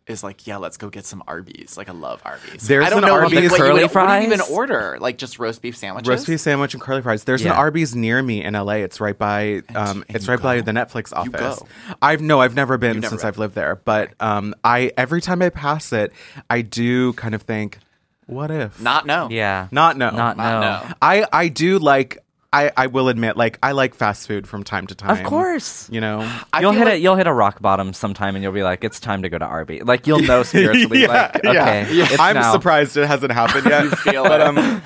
[0.09, 1.77] is like, yeah, let's go get some Arby's.
[1.77, 2.67] Like, I love Arby's.
[2.67, 4.21] There's I don't an know what, Arby's like, what you curly would, what do you
[4.33, 4.97] even order?
[4.99, 6.09] Like just roast beef sandwiches.
[6.09, 7.23] Roast beef sandwich and curly fries.
[7.23, 7.51] There's Yeah.
[7.51, 8.73] an Arby's near me in LA.
[8.83, 11.59] It's right by um, and it's you right by the Netflix You office.
[11.59, 11.67] go?
[12.01, 13.27] I've no, I've never been never since been.
[13.27, 13.75] I've lived there.
[13.75, 16.11] But um, I every time I pass it,
[16.49, 17.79] I do kind of think,
[18.25, 18.79] what if?
[18.81, 19.27] Not no.
[19.29, 19.67] Yeah.
[19.71, 20.61] not no, Not, Not no.
[20.87, 20.93] no.
[21.01, 22.17] I I do like.
[22.51, 25.11] I, I will admit, like I like fast food from time to time.
[25.11, 25.87] Of course.
[25.91, 26.21] you know.
[26.53, 28.63] I you'll feel hit like- a you'll hit a rock bottom sometime, and you'll be
[28.63, 32.35] like, "It's time to go to Arby." Like you'll know spiritually, like, okay, it's I'm
[32.35, 32.51] now.
[32.51, 33.89] surprised it hasn't happened yet.
[33.99, 34.47] feel but it.
[34.47, 34.81] um,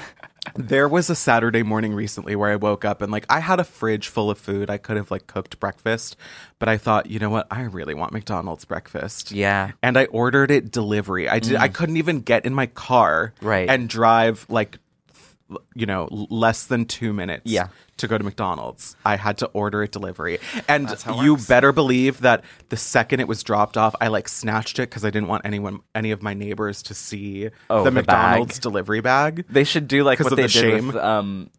[0.55, 3.63] There was a Saturday morning recently where I woke up and like I had a
[3.63, 4.69] fridge full of food.
[4.69, 6.17] I could have like cooked breakfast,
[6.59, 7.47] but I thought, you know what?
[7.49, 9.31] I really want McDonald's breakfast.
[9.31, 9.71] Yeah.
[9.81, 11.29] And I ordered it delivery.
[11.29, 13.69] I did I couldn't even get in my car Right.
[13.69, 14.81] and drive like th-
[15.75, 17.67] you know, less than 2 minutes Yeah.
[17.97, 18.95] to go to McDonald's.
[19.05, 20.39] I had to order it delivery.
[20.67, 20.89] And
[21.21, 21.47] you works.
[21.47, 25.09] better believe that the second it was dropped off, I like snatched it cuz I
[25.09, 28.07] didn't want anyone any of my neighbors to see Oh, the, the bag.
[28.07, 29.45] McDonald's delivery bag.
[29.49, 30.87] They should do like 'Cause what of they the did shame.
[30.87, 31.49] with um,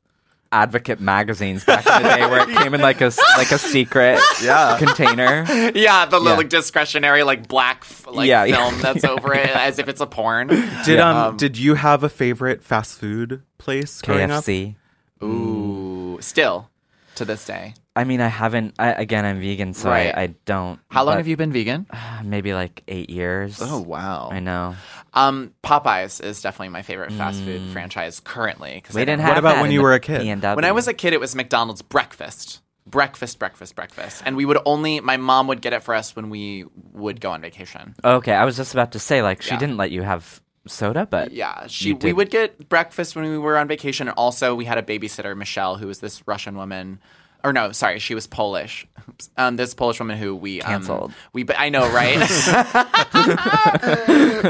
[0.55, 3.59] Advocate magazines back in the day, where it came in like a s- like a
[3.59, 4.77] secret Yeah.
[4.79, 5.45] container.
[5.75, 6.23] Yeah, the Yeah.
[6.23, 8.57] little discretionary like black f- like Yeah, yeah.
[8.71, 10.49] film that's over it as if it's a porn.
[10.85, 14.45] Did um, Um, did you have a favorite fast food place growing up?
[14.45, 14.77] KFC.
[15.23, 16.71] Ooh, still
[17.17, 17.75] to this day.
[17.97, 18.75] I mean, I haven't.
[18.79, 20.13] I, again, I'm vegan, so Right.
[20.17, 20.81] I, I don't.
[20.91, 21.87] How long but, have you been vegan?
[21.91, 23.59] uh, Maybe like eight years.
[23.63, 24.31] Oh wow.
[24.33, 24.75] I know.
[25.15, 28.81] Um, Popeyes is definitely my favorite fast food franchise currently.
[28.85, 30.23] 'cause We I didn't don't- have about that when in you the were a kid?
[30.23, 30.57] P&W.
[30.57, 32.61] When I was a kid, it was McDonald's breakfast.
[32.87, 34.23] Breakfast, breakfast, breakfast.
[34.27, 37.31] And we would only, my mom would get it for us when we would go
[37.31, 37.95] on vacation.
[38.05, 39.59] okay, I was just about to say like she Yeah.
[39.59, 41.89] didn't let you have soda, but Yeah, she.
[41.91, 42.13] you We did.
[42.17, 45.77] would get breakfast when we were on vacation, and also we had a babysitter, Michelle,
[45.77, 46.99] who was this Russian woman.
[47.45, 48.87] Or no, sorry, she was Polish.
[49.09, 49.31] Oops.
[49.37, 51.13] Um, this Polish woman who we um, Canceled.
[51.35, 52.19] we, I know, right?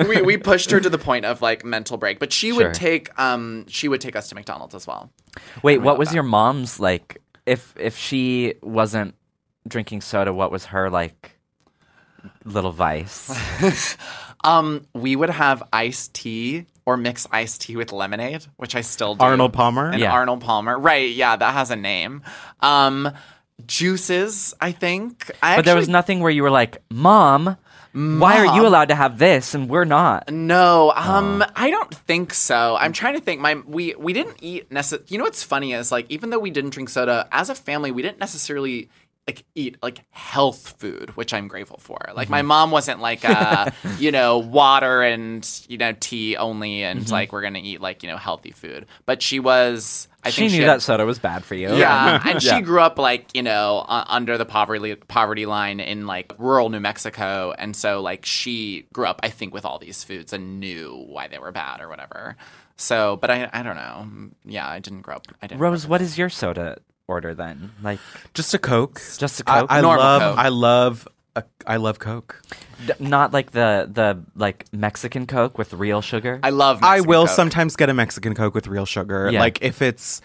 [0.09, 2.66] we we pushed her to the point of like mental break, but she Sure.
[2.66, 5.11] would take um she would take us to McDonald's as well.
[5.62, 7.20] Wait, what was your mom's like?
[7.47, 9.16] If if she wasn't
[9.66, 11.36] drinking soda, what was her like
[12.45, 13.97] little vice?
[14.47, 19.14] Um, we would have iced tea or mix iced tea with lemonade, which I still
[19.14, 19.24] do.
[19.24, 19.91] Arnold Palmer?
[19.91, 20.12] and Yeah.
[20.12, 21.11] Arnold Palmer, right?
[21.11, 22.22] Yeah, that has a name.
[22.61, 23.11] Um,
[23.66, 25.30] juices, I think.
[25.43, 27.57] I but there was nothing where you were like, "Mom,
[27.93, 32.35] why are you allowed to have this and we're not?" No, um, I don't think
[32.35, 32.76] so.
[32.78, 33.41] I'm trying to think.
[33.41, 36.51] My we we didn't eat necess- You know what's funny is like even though we
[36.51, 38.89] didn't drink soda as a family, we didn't necessarily
[39.27, 41.99] like eat like health food, which I'm grateful for.
[42.14, 42.31] Like Mm-hmm.
[42.33, 47.33] my mom wasn't like uh, you know water and you know tea only, and like
[47.33, 48.87] we're gonna eat like you know healthy food.
[49.07, 50.09] But she was.
[50.27, 51.75] I she think knew she knew that soda was bad for you.
[51.75, 52.57] yeah, and Yeah.
[52.57, 56.68] she grew up like you know uh, under the poverty poverty line in like rural
[56.68, 60.61] New Mexico, and so like she grew up, I think, with all these foods and
[60.61, 62.37] knew why they were bad or whatever.
[62.77, 64.31] So, but I I don't know.
[64.45, 65.27] Yeah, I didn't grow up.
[65.41, 65.61] I didn't.
[65.61, 67.70] Rose, what is your soda order then?
[67.82, 67.98] Like
[68.34, 69.00] Just a Coke.
[69.18, 69.66] just a Coke?
[69.70, 70.38] I Normal love Coke.
[70.38, 72.42] I love a, I love Coke.
[72.86, 76.38] D- not like the the like Mexican Coke with real sugar.
[76.42, 76.80] I love.
[76.82, 77.34] I will Coke.
[77.34, 79.30] sometimes get a Mexican Coke with real sugar.
[79.32, 79.40] Yeah.
[79.40, 80.20] Like if it's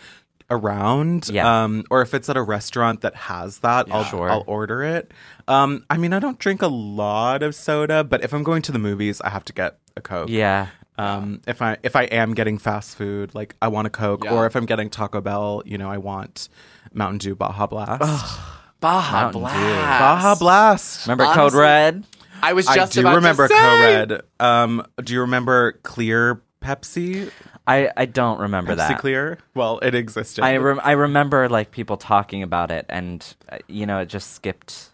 [0.52, 1.64] around, Yeah.
[1.64, 4.30] um, or if it's at a restaurant that has that, I'll Sure.
[4.30, 5.12] I'll order it.
[5.48, 8.72] Um, I mean, I don't drink a lot of soda, but if I'm going to
[8.72, 10.30] the movies, I have to get a Coke.
[10.30, 10.68] yeah.
[11.00, 14.34] Um, if I if I am getting fast food, like I want a Coke, Yeah.
[14.34, 16.50] or if I'm getting Taco Bell, you know, I want
[16.94, 18.40] Mountain Dew Baja Blast.
[18.82, 19.48] Baja Mountain Dew.
[19.48, 20.00] Blast.
[20.00, 21.08] Baja Blast.
[21.08, 22.04] Remember Code Red?
[22.42, 23.60] I was I just do about remember to say.
[23.60, 24.22] Co-Red.
[24.40, 27.32] Um, do you remember Clear Pepsi?
[27.68, 28.86] I I don't remember that.
[28.86, 29.00] Pepsi that.
[29.00, 29.38] Clear?
[29.54, 30.44] Well, it existed.
[30.44, 34.34] I rem- I remember like people talking about it, and uh, you know it just
[34.34, 34.89] skipped.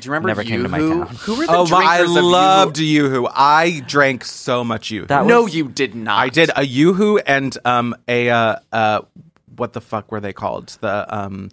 [0.00, 1.04] Do you remember Never came to my Yoo-hoo?
[1.04, 1.14] town.
[1.20, 1.76] Who were the oh my!
[1.78, 3.22] I drinkers of loved Yoo-hoo?
[3.22, 3.32] YooHoo.
[3.34, 5.06] I drank so much YooHoo.
[5.08, 6.18] That No, was- you did not.
[6.18, 9.02] I did a YooHoo and um a uh, uh
[9.56, 10.76] what the fuck were they called?
[10.80, 11.50] The um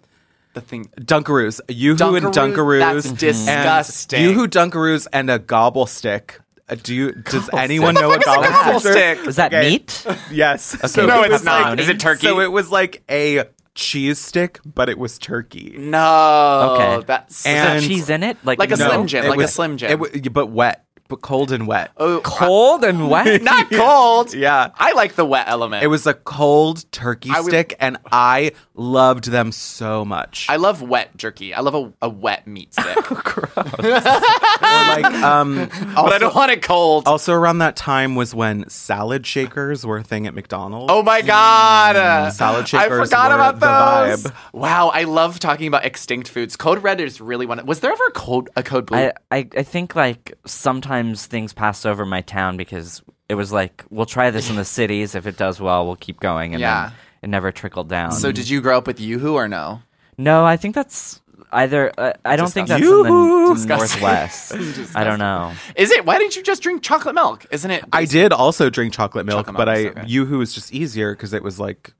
[0.54, 0.90] the thing.
[1.00, 1.60] Dunkaroos.
[1.68, 2.32] YooHoo and Dunkaroos?
[2.34, 2.80] Dunkaroos.
[2.80, 4.22] That's and disgusting.
[4.24, 6.40] YooHoo Dunkaroos and a gobble stick.
[6.68, 7.12] Uh, do you?
[7.12, 9.18] Does anyone know what gobble Gobble stick.
[9.26, 9.68] Is that Okay.
[9.70, 10.04] meat?
[10.30, 10.74] Yes.
[10.84, 11.06] Okay.
[11.06, 11.70] No, it's was not.
[11.70, 12.26] like- Is it turkey?
[12.26, 15.74] So it was like a cheese stick, but it was turkey.
[15.78, 16.76] No.
[16.76, 17.04] Okay.
[17.06, 18.36] That's Was there And- cheese in it?
[18.44, 18.88] Like Like a no.
[18.88, 19.90] Slim Jim, it like a was- Slim Jim.
[19.90, 21.90] It wa- but wet, but cold and wet.
[21.96, 23.42] oh, cold and wet.
[23.52, 24.32] not cold.
[24.34, 24.70] Yeah.
[24.76, 25.82] I like the wet element.
[25.84, 30.46] It was a cold turkey I would- stick, and I loved them so much.
[30.48, 31.52] I love wet jerky.
[31.54, 33.48] I love a, a wet meat stick, or
[33.92, 37.06] like, um, also, but I don't want it cold.
[37.06, 40.90] also around that time was when salad shakers were a thing at McDonald's.
[40.92, 42.32] Oh my god!
[42.32, 42.86] Salad shakers.
[42.86, 44.24] I forgot were about the those.
[44.24, 44.34] vibe.
[44.52, 46.56] Wow, I love talking about extinct foods.
[46.56, 47.64] Code Red is really one.
[47.66, 48.98] Was there ever a code a code blue?
[48.98, 53.84] I, I I think like sometimes things passed over my town because it was like
[53.90, 55.14] we'll try this in the cities.
[55.14, 56.88] If it does well, we'll keep going, and Yeah.
[56.88, 56.92] then
[57.22, 58.12] it never trickled down.
[58.12, 59.82] so did you grow up with YooHoo or no?
[60.18, 61.20] No, I think that's
[61.52, 61.92] either.
[61.96, 63.12] Uh, I don't think that's Disgusting.
[63.14, 64.00] in the Disgusting.
[64.02, 64.96] northwest.
[64.96, 65.52] I don't know.
[65.76, 66.04] Is it?
[66.04, 67.46] Why didn't you just drink chocolate milk?
[67.50, 67.84] Isn't it?
[67.92, 70.28] I did also drink chocolate milk, Chocolate but milk I is so good.
[70.30, 71.94] YooHoo was just easier because it was like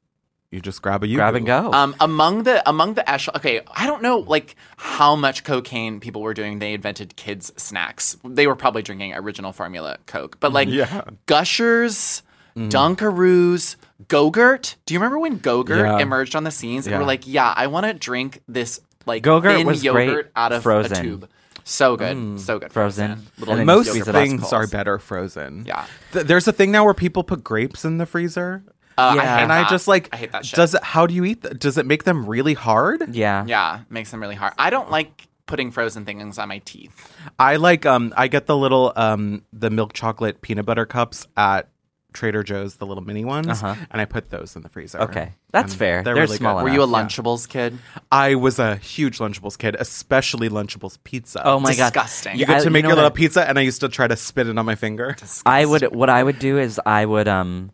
[0.53, 1.17] you just grab a YooHoo.
[1.17, 1.73] Grab and go.
[1.73, 6.23] Um, among the among the echelon, okay, I don't know like how much cocaine people
[6.23, 6.61] were doing.
[6.61, 8.17] They invented kids snacks.
[8.25, 11.03] They were probably drinking original formula Coke, but like Yeah.
[11.27, 12.23] Gushers,
[12.57, 13.77] Dunkaroos,
[14.09, 14.77] Go-Gurt.
[14.87, 15.99] Do you remember when Go-Gurt Yeah.
[15.99, 16.87] emerged on the scenes?
[16.87, 20.27] And we're like, yeah, I want to drink this like Go-Gurt thin was yogurt great
[20.37, 20.93] out of frozen.
[20.99, 21.29] a tube.
[21.65, 22.73] So good, so good.
[22.73, 23.29] Frozen.
[23.39, 25.65] Little And then Most squeeze it things are better frozen.
[25.65, 25.87] Yeah.
[26.13, 28.65] Th- there's a thing now where people put grapes in the freezer.
[28.99, 29.23] Uh, Yeah.
[29.23, 30.57] I hate and I just like I hate that shit.
[30.57, 33.15] Does it how do you eat th- does it make them really hard?
[33.15, 33.45] Yeah.
[33.47, 34.53] yeah, makes them really hard.
[34.59, 37.15] I don't like putting frozen things on my teeth.
[37.39, 41.69] I like um I get the little um the milk chocolate peanut butter cups at
[42.15, 43.75] Trader Joe's, the little mini ones, Uh-huh.
[43.91, 45.01] and I put those in the freezer.
[45.01, 45.33] Okay.
[45.51, 46.03] That's And fair.
[46.03, 46.65] They're, They're really small good.
[46.65, 47.79] Were you a enough, Lunchables kid?
[48.11, 51.41] I was a huge Lunchables kid, especially Lunchables pizza.
[51.43, 51.95] Oh my god.
[51.95, 52.39] Disgusting.
[52.39, 54.07] You get I- to make know your little I- pizza, and I used to try
[54.09, 55.17] to spit it on my finger.
[55.47, 57.71] I would what I would do is I would um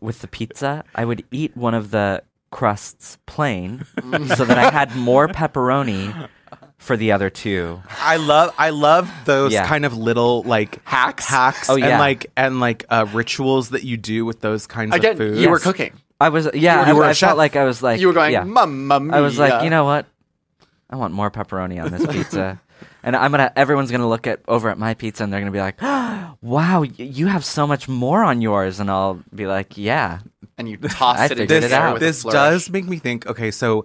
[0.00, 3.84] with the pizza, I would eat one of the crusts plain
[4.36, 6.28] so that I had more pepperoni
[6.78, 7.82] for the other two.
[8.00, 9.66] I love I love those Yeah.
[9.66, 11.26] kind of little like Hacks?
[11.26, 11.98] hacks Oh, and yeah.
[11.98, 15.40] like and like uh, rituals that you do with those kinds Again, of foods.
[15.40, 15.92] you were cooking.
[16.20, 17.28] I was yeah, You I, were a I chef.
[17.30, 18.44] felt like I was like you were going, yeah.
[18.44, 19.16] Mamma Mia.
[19.16, 20.06] I was like, you know what?
[20.90, 22.60] I want more pepperoni on this pizza.
[23.02, 25.58] And I'm gonna everyone's gonna look at over at my pizza and they're gonna be
[25.60, 25.80] like,
[26.40, 30.20] Wow, y- you have so much more on yours and I'll be like, Yeah.
[30.56, 32.00] and you tossed I it into figured it out.
[32.00, 33.84] this does make me think okay so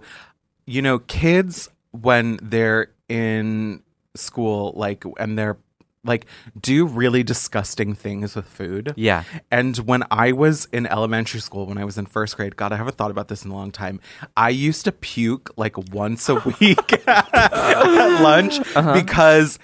[0.66, 3.82] you know kids when they're in
[4.16, 5.56] school like and they're
[6.04, 6.26] like
[6.60, 9.24] do really disgusting things with food Yeah.
[9.50, 12.76] and when i was in elementary school when i was in first grade god i
[12.76, 14.00] haven't thought about this in a long time
[14.36, 18.92] i used to puke like once a week at lunch Uh-huh.
[18.94, 19.58] because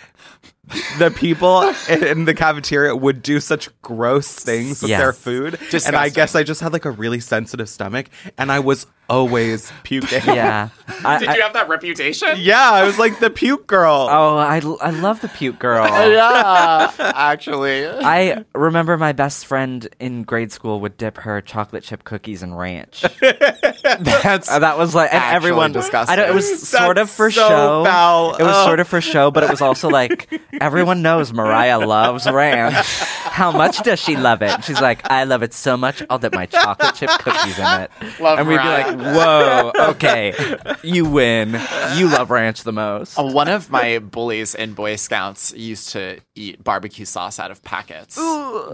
[0.99, 5.01] the people in the cafeteria would do such gross things with Yes.
[5.01, 8.07] their food and i guess i just had like a really sensitive stomach
[8.39, 10.69] and i was always puking Yeah.
[11.05, 12.37] I, Did I- you have that reputation?
[12.39, 15.85] yeah i was like the puke girl Oh, I, I love the puke girl.
[15.89, 17.87] yeah, actually.
[17.87, 22.55] I remember my best friend in grade school would dip her chocolate chip cookies in
[22.55, 23.05] ranch.
[23.21, 25.73] That's Uh, that was like, and everyone.
[25.73, 26.13] disgusting.
[26.13, 26.29] I don't.
[26.31, 27.85] It was sort of for so show.
[27.85, 28.35] foul.
[28.37, 28.67] It was Ugh.
[28.67, 30.29] sort of for show, but it was also like
[30.61, 32.75] everyone knows Mariah loves ranch.
[32.85, 34.65] How much does she love it?
[34.65, 36.03] She's like, I love it so much.
[36.11, 37.91] I'll dip my chocolate chip cookies in it.
[38.21, 38.91] Love and we'd Mariah.
[38.93, 40.35] be like, Whoa, okay,
[40.83, 41.59] you win.
[41.97, 43.19] You love ranch the most.
[43.19, 47.63] Uh, One of my bullies in Boy Scouts used to eat barbecue sauce out of
[47.63, 48.19] packets,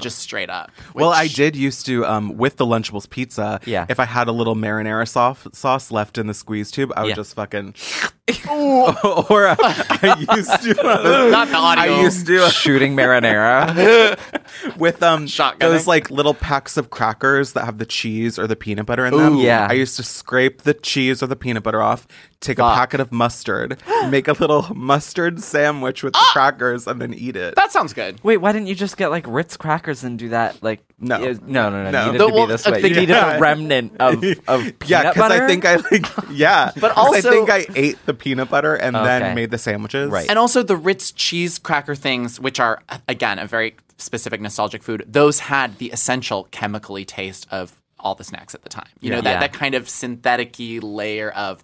[0.01, 0.71] just straight up.
[0.95, 3.87] well i did used to um with the lunchables pizza Yeah.
[3.89, 7.09] if i had a little marinara sauce sauce left in the squeeze tube i would
[7.11, 7.15] Yeah.
[7.17, 7.75] just fucking
[8.51, 10.75] or uh, i used to
[11.31, 11.95] Not the audio.
[11.95, 14.19] i used to uh, Shooting marinara.
[14.79, 15.59] with um Shotgunning.
[15.61, 19.17] those like little packs of crackers that have the cheese or the peanut butter in
[19.17, 19.37] them.
[19.39, 19.67] Yeah.
[19.69, 22.07] I used to scrape the cheese or the peanut butter off,
[22.41, 26.31] take a packet of mustard, make a little mustard sandwich with the Ah!
[26.33, 27.55] crackers, and then eat it.
[27.57, 28.19] That sounds good.
[28.23, 30.63] Wait, why didn't you just get like Ritz crackers and do that?
[30.63, 31.19] Like, No.
[31.19, 31.91] yeah, no, no, no.
[31.91, 32.01] No.
[32.07, 32.83] You needed The- to be this uh, way.
[32.83, 33.33] the- You needed Yeah.
[33.35, 34.15] the remnant of
[34.49, 35.45] of peanut yeah, because butter.
[35.45, 38.75] I think I like yeah, But 'cause I also- think I ate the peanut butter
[38.75, 39.05] and Okay.
[39.05, 40.11] then made the sandwiches.
[40.11, 40.29] Right.
[40.29, 45.05] And also the Ritz cheese cracker things, which are again a very specific nostalgic food.
[45.07, 47.73] Those had the essential chemically taste of
[48.07, 48.87] all the snacks at the time.
[49.01, 49.41] You know that Yeah.
[49.41, 51.63] that kind of synthetic-y layer of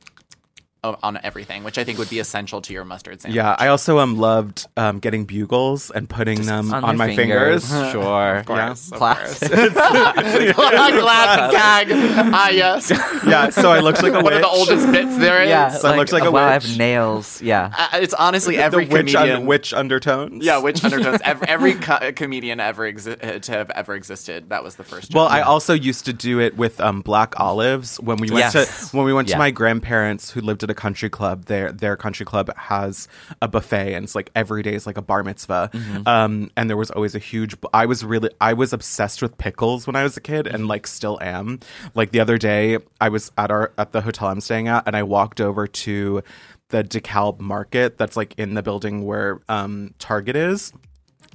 [0.84, 3.36] on everything, which I think would be essential to your mustard sandwich.
[3.36, 7.70] Yeah, I also um loved um getting bugles and putting them on, your my fingers.
[7.92, 8.36] Sure.
[8.38, 9.50] Of course, of Classic.
[9.52, 11.88] Classic gag.
[12.34, 12.90] Ah, yes.
[13.26, 15.48] yeah, so I looked like a One of the oldest bits there is.
[15.50, 16.66] Yeah, So I looked like a wow, I witch.
[16.68, 17.40] have nails.
[17.42, 17.72] Yeah.
[17.76, 19.36] Uh, it's honestly every the witch, comedian.
[19.42, 20.44] un- witch undertones.
[20.44, 21.20] yeah, witch undertones.
[21.24, 24.48] Every, every co- comedian ever exi- to have ever existed.
[24.50, 25.14] That was the first.
[25.14, 25.32] Well, joke.
[25.34, 28.90] I also used to do it with um, black olives when we went Yes.
[28.90, 29.34] to when we went Yeah.
[29.34, 31.46] to my grandparents who lived at country club.
[31.46, 33.08] Their their country club has
[33.40, 35.70] a buffet, and it's like every day is like a bar mitzvah.
[35.72, 36.08] Mm-hmm.
[36.08, 37.56] Um, and there was always a huge.
[37.72, 40.86] I was really I was obsessed with pickles when I was a kid, and like
[40.86, 41.60] still am.
[41.94, 44.96] Like the other day, I was at our at the hotel I'm staying at, and
[44.96, 46.22] I walked over to
[46.68, 50.72] the DeKalb Market that's like in the building where um, Target is.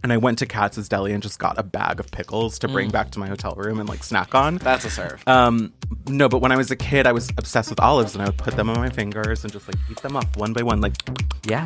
[0.04, 2.72] And I went to Katz's Deli and just got a bag of pickles to Mm.
[2.74, 4.58] bring back to my hotel room and like snack on.
[4.60, 5.22] that's a serve.
[5.28, 5.74] Um,
[6.08, 8.38] no, but when I was a kid, I was obsessed with olives, and I would
[8.38, 10.82] put them on my fingers and just like eat them up one by one.
[10.82, 10.93] Like,
[11.45, 11.66] Yeah.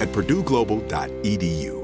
[0.00, 1.83] at purdueglobal.edu.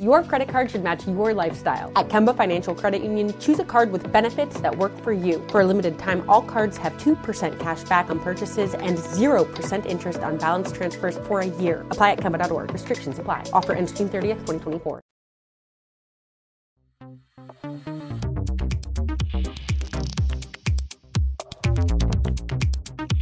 [0.00, 1.92] Your credit card should match your lifestyle.
[1.94, 5.46] At Kemba Financial Credit Union, choose a card with benefits that work for you.
[5.50, 10.20] For a limited time, all cards have 2% cash back on purchases and 0% interest
[10.20, 11.82] on balance transfers for a year.
[11.90, 12.72] Apply at Kemba.org.
[12.72, 13.44] Restrictions apply.
[13.52, 15.00] Offer ends June 30th, 2024.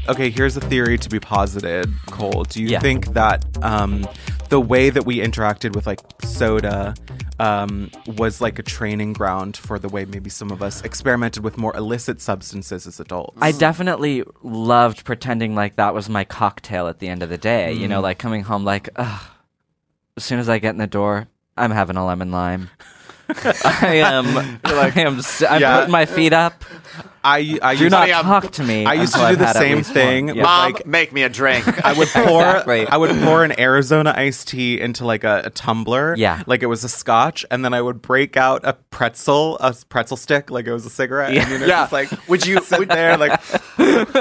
[0.08, 2.44] Okay, here's a theory to be posited, Cole.
[2.44, 2.80] Do you Yeah.
[2.80, 4.06] think that um,
[4.48, 6.94] the way that we interacted with like soda
[7.38, 11.56] um, was like a training ground for the way maybe some of us experimented with
[11.58, 13.36] more illicit substances as adults?
[13.40, 17.72] I definitely loved pretending like that was my cocktail at the end of the day.
[17.72, 18.02] You know, Mm.
[18.04, 19.20] like coming home like, ugh.
[20.16, 22.70] As soon as I get in the door, I'm having a lemon lime.
[23.64, 24.34] I am.
[24.64, 25.20] Like I am.
[25.48, 25.76] I'm Yeah.
[25.78, 26.64] putting my feet up.
[27.24, 28.84] I, I Do used not to, talk to me.
[28.86, 30.26] I used to do I've the same thing.
[30.26, 30.36] one.
[30.36, 30.58] with, Yeah.
[30.58, 31.66] like, make me a drink.
[31.84, 32.86] I would pour Exactly.
[32.86, 36.14] I would pour an Arizona iced tea into like a, a tumbler.
[36.16, 36.42] Yeah.
[36.46, 40.16] Like it was a scotch, and then I would break out a pretzel, a pretzel
[40.16, 41.32] stick, like it was a cigarette.
[41.34, 41.42] Yeah.
[41.42, 41.82] And, you know, Yeah.
[41.82, 43.40] just like Would you sit would, there like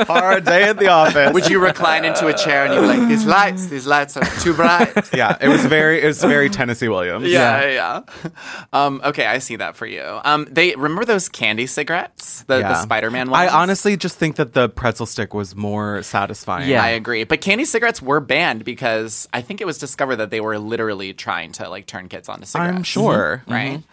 [0.07, 1.33] hard day at the office.
[1.33, 4.53] would you recline into a chair and you'd like, these lights, these lights are too
[4.53, 4.93] bright?
[5.17, 7.27] Yeah, it was very it was very Tennessee Williams.
[7.27, 8.31] Yeah, yeah.
[8.73, 10.03] Um, okay, I see that for you.
[10.23, 14.69] Um, they remember those candy cigarettes, the, the Spider-Man I honestly just think that the
[14.69, 16.69] pretzel stick was more satisfying.
[16.69, 16.83] Yeah.
[16.83, 17.23] I agree.
[17.25, 21.13] But candy cigarettes were banned because I think it was discovered that they were literally
[21.13, 22.77] trying to like turn kids onto cigarettes.
[22.77, 23.43] I'm sure.
[23.47, 23.83] Right.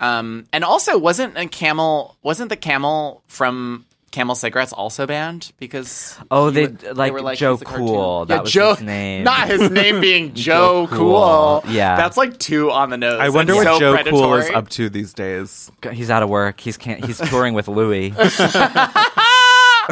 [0.00, 2.16] Um, and also, wasn't a camel?
[2.22, 7.52] Wasn't the camel from Camel cigarettes also banned because Oh, they would- like, were Joe
[7.56, 7.64] he's a.
[7.64, 8.26] Cool.
[8.26, 9.22] That yeah, was Joe, his name.
[9.24, 11.60] Not his name being Joe, Joe cool.
[11.62, 11.72] Cool.
[11.72, 11.94] Yeah.
[11.96, 13.20] that's like two on the nose.
[13.20, 15.70] I wonder what so Joe Cool is up to these days.
[15.92, 16.58] He's out of work.
[16.58, 17.04] He's can't.
[17.04, 18.10] He's touring with Louis.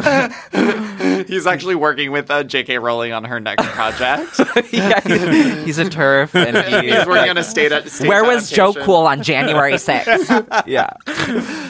[1.27, 2.77] He's actually working with uh, J.K.
[2.77, 4.39] Rowling on her next project.
[4.71, 7.71] yeah, he's, he's a turf, and he, He's working on a state.
[7.89, 8.73] state Where was Joe.
[8.73, 10.63] Cool on January 6th?
[10.67, 10.89] Yeah.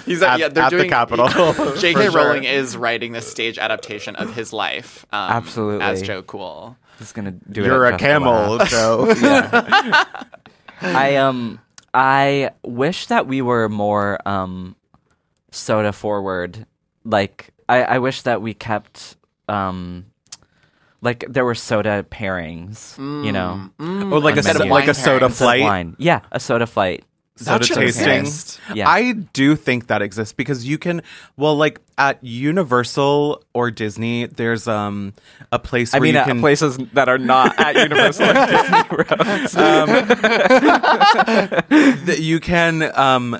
[0.05, 1.27] He's uh, At- yeah, they're at the Capitol,
[1.75, 1.93] J.K.
[1.93, 2.11] for sure.
[2.11, 5.05] Rowling is writing the stage adaptation of his life.
[5.11, 5.85] Um, Absolutely.
[5.85, 6.77] as Joe Cool.
[6.97, 7.67] He's gonna do it.
[7.67, 8.69] You're a camel, Laugh.
[8.69, 9.13] Joe.
[9.21, 10.03] Yeah.
[10.81, 11.59] I um
[11.93, 14.75] I wish that we were more um
[15.51, 16.65] soda forward.
[17.05, 19.15] Like I, I wish that we kept
[19.47, 20.05] um
[21.01, 25.37] like there were soda pairings, you know, Or like a so- like a soda pairings.
[25.37, 25.61] Flight.
[25.61, 25.95] wine.
[25.97, 27.05] Yeah, a soda flight.
[27.37, 28.27] soda tasting.
[28.75, 28.89] Yeah.
[28.89, 31.01] I do think that exists because you can
[31.37, 35.13] well like at Universal or Disney there's um
[35.53, 38.83] a place I mean, you at can places that are not at Universal or Disney
[38.91, 39.07] World.
[42.07, 43.39] that you can um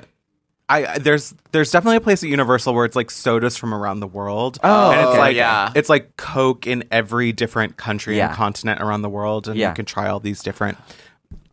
[0.70, 4.00] I I- there's there's definitely a place at Universal where it's like sodas from around
[4.00, 4.58] the world.
[4.62, 5.18] Oh, and it's okay.
[5.18, 5.72] like Yeah.
[5.74, 8.28] it's like Coke in every different country Yeah.
[8.28, 9.68] and continent around the world, and Yeah.
[9.70, 10.78] you can try all these different.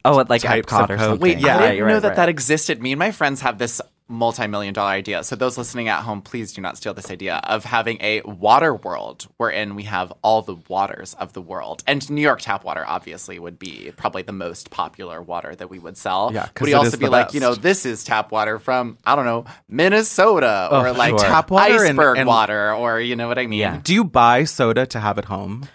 [0.05, 1.05] Oh, at like Types Epcot of or Coke.
[1.05, 1.19] something.
[1.21, 1.57] Wait, Yeah.
[1.57, 2.15] I didn't Right, know right, that right.
[2.15, 2.81] that existed.
[2.81, 5.23] Me and my friends have this multi-million dollar idea.
[5.23, 8.73] So those listening at home, please do not steal this idea of having a water
[8.73, 11.83] world wherein we have all the waters of the world.
[11.85, 15.79] And New York tap water obviously would be probably the most popular water that we
[15.79, 16.31] would sell.
[16.33, 18.97] Yeah, Would it you also be the like, you know, this is tap water from
[19.05, 21.19] I don't know Minnesota oh, or Oh, like sure.
[21.19, 23.59] Tap water and- iceberg and- water or you know what I mean?
[23.59, 23.79] Yeah.
[23.83, 25.67] Do you buy soda to have at home?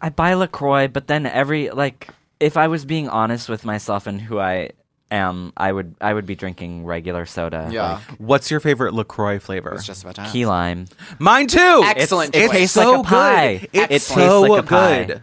[0.00, 2.08] I buy Lacroix, but then every like,
[2.40, 4.70] if I was being honest with myself and who I
[5.14, 7.68] am, I would I would be drinking regular soda.
[7.70, 7.94] Yeah.
[7.94, 9.72] like What's your favorite Lacroix flavor?
[9.74, 10.32] It's just about to ask.
[10.32, 10.86] key lime.
[11.18, 11.82] Mine too.
[11.84, 12.50] Excellent It choice.
[12.50, 13.56] it's Tastes like a pie.
[13.58, 13.70] good.
[13.72, 15.04] It It's tastes so like a pie.
[15.04, 15.22] good.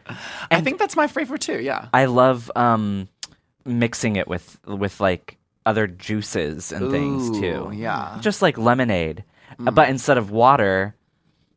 [0.51, 1.59] I think that's my favorite too.
[1.61, 1.87] Yeah.
[1.93, 3.07] I love um
[3.65, 7.71] mixing it with with like other juices and things Ooh, too.
[7.75, 8.17] yeah.
[8.21, 9.23] Just like lemonade,
[9.65, 10.95] Uh, but instead of water,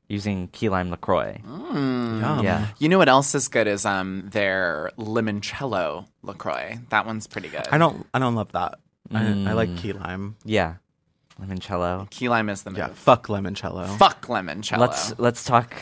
[0.08, 1.40] using key lime Lacroix.
[1.44, 2.40] Yum.
[2.42, 2.68] Yeah.
[2.78, 6.78] You know what else is good is um their limoncello Lacroix.
[6.90, 7.66] That one's pretty good.
[7.70, 8.06] I don't.
[8.14, 8.78] I don't love that.
[9.12, 9.54] I, I Mm.
[9.54, 10.36] like key lime.
[10.44, 10.74] Yeah.
[11.40, 12.08] Limoncello.
[12.10, 12.78] Key lime is the move.
[12.78, 12.88] Yeah.
[12.94, 13.98] Fuck limoncello.
[13.98, 14.78] Fuck limoncello.
[14.78, 15.74] Let's let's talk.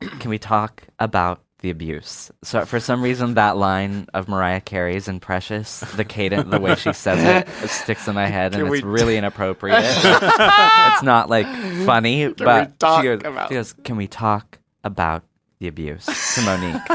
[0.00, 2.30] Can we talk about the abuse?
[2.42, 6.74] So for some reason, that line of Mariah Carey's and Precious, the cadence, the way
[6.76, 9.78] she says it, it sticks in my head, and it's we- really inappropriate.
[9.82, 11.46] it's not like
[11.86, 15.24] funny, but we talk she, goes, about- she goes, "Can we talk about
[15.58, 16.86] the abuse?" To Mo'Nique,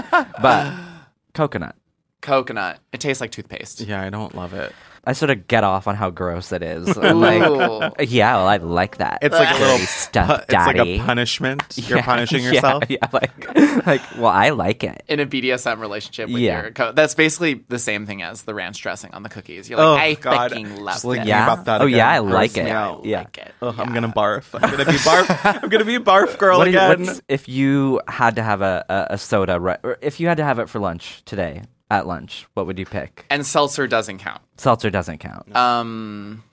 [0.41, 0.73] but
[1.33, 1.75] coconut.
[2.21, 2.79] coconut.
[2.93, 3.81] It tastes like toothpaste.
[3.81, 4.71] Yeah, I don't love it.
[5.09, 6.95] I sort of get off on how gross it is.
[6.97, 9.19] I'm like, yeah, well, I like that.
[9.23, 10.99] It's like a little stuff, pu- It's like daddy.
[10.99, 11.63] a punishment.
[11.75, 12.83] You're Yeah, punishing yeah, yourself.
[12.89, 13.55] Yeah, like,
[13.87, 15.03] like, well, I like it.
[15.07, 16.61] In a BDSM relationship with Yeah.
[16.61, 19.69] your co- that's basically the same thing as the ranch dressing on the cookies.
[19.69, 20.51] You're Oh, like, I God.
[20.51, 21.27] fucking love Just thinking it.
[21.27, 21.43] Yeah?
[21.51, 22.67] about that Oh, again yeah, I like it.
[22.67, 23.05] out.
[23.05, 23.19] Yeah.
[23.19, 23.53] Like it.
[23.61, 24.49] Ugh, I'm gonna barf.
[24.53, 25.61] I'm gonna be barf.
[25.63, 27.05] I'm gonna be a barf girl What do you- again.
[27.05, 30.37] what's- if you had to have a, a, a soda, right, or if you had
[30.37, 33.25] to have it for lunch today, at lunch, what would you pick?
[33.29, 34.41] And seltzer doesn't count.
[34.57, 35.55] Seltzer doesn't count.
[35.55, 36.43] Um,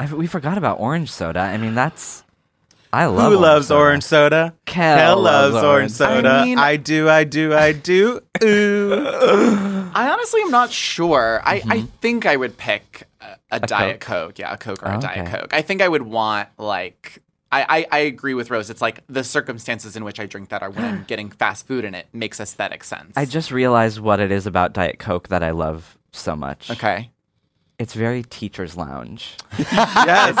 [0.00, 1.40] I, we forgot about orange soda.
[1.40, 2.24] I mean, that's.
[2.92, 3.80] I love Who loves soda.
[3.80, 4.54] orange soda?
[4.64, 6.44] Kel Kel loves loves orange orange soda.
[6.58, 8.20] I I, do, I do, I do.
[8.42, 8.94] Ooh.
[9.94, 11.42] I honestly am not sure.
[11.44, 11.86] I, I Mm-hmm.
[12.00, 14.38] think I would pick a, a, Diet Coke.
[14.38, 15.38] Yeah, a Coke or a Oh, Diet okay.
[15.38, 15.52] Coke.
[15.54, 17.22] I think I would want like.
[17.50, 18.68] I, I, I agree with Rose.
[18.70, 21.84] It's like the circumstances in which I drink that are when I'm getting fast food
[21.84, 23.12] and it makes aesthetic sense.
[23.16, 26.70] I just realized what it is about Diet Coke that I love so much.
[26.70, 27.10] okay.
[27.78, 29.36] It's very teacher's lounge.
[29.58, 30.34] yes.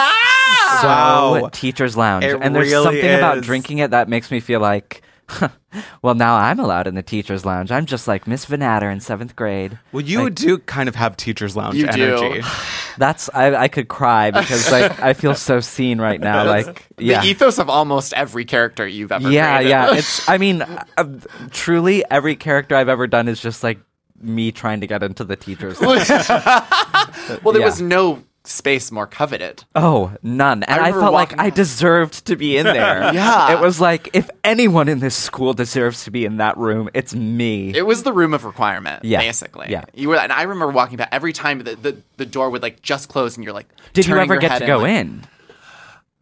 [0.80, 1.48] So Wow.
[1.52, 2.24] teacher's lounge.
[2.24, 5.02] It and there's really something about drinking it that makes me feel like,
[6.02, 7.70] well, now I'm allowed in the teacher's lounge.
[7.70, 9.78] I'm just like Miss Vanatter in seventh grade.
[9.92, 12.16] Well, you Like- do kind of have teacher's lounge You do.
[12.16, 12.42] energy.
[12.98, 16.44] That's I, I could cry because like I feel so seen right now.
[16.44, 17.20] Like yeah.
[17.22, 19.70] The ethos of almost every character you've ever yeah, created.
[19.70, 19.94] yeah.
[19.94, 20.28] It's.
[20.28, 21.04] I mean, uh,
[21.50, 23.78] truly, every character I've ever done is just like
[24.20, 26.08] me trying to get into the teacher's lounge.
[26.08, 27.64] well, there yeah.
[27.66, 29.64] was no space more coveted.
[29.74, 30.62] Oh, none.
[30.62, 33.12] And I, remember felt like I deserved to be in there.
[33.18, 33.52] Yeah.
[33.52, 37.14] It was like if anyone in this school deserves to be in that room, it's
[37.14, 37.74] me.
[37.74, 39.20] It was the room of requirement, Yeah.
[39.20, 39.66] basically.
[39.70, 39.84] Yeah.
[39.94, 42.82] You were, and I remember walking back every time the, the, the door would like
[42.82, 45.24] just close, and you're like, Did you ever get to go like- in?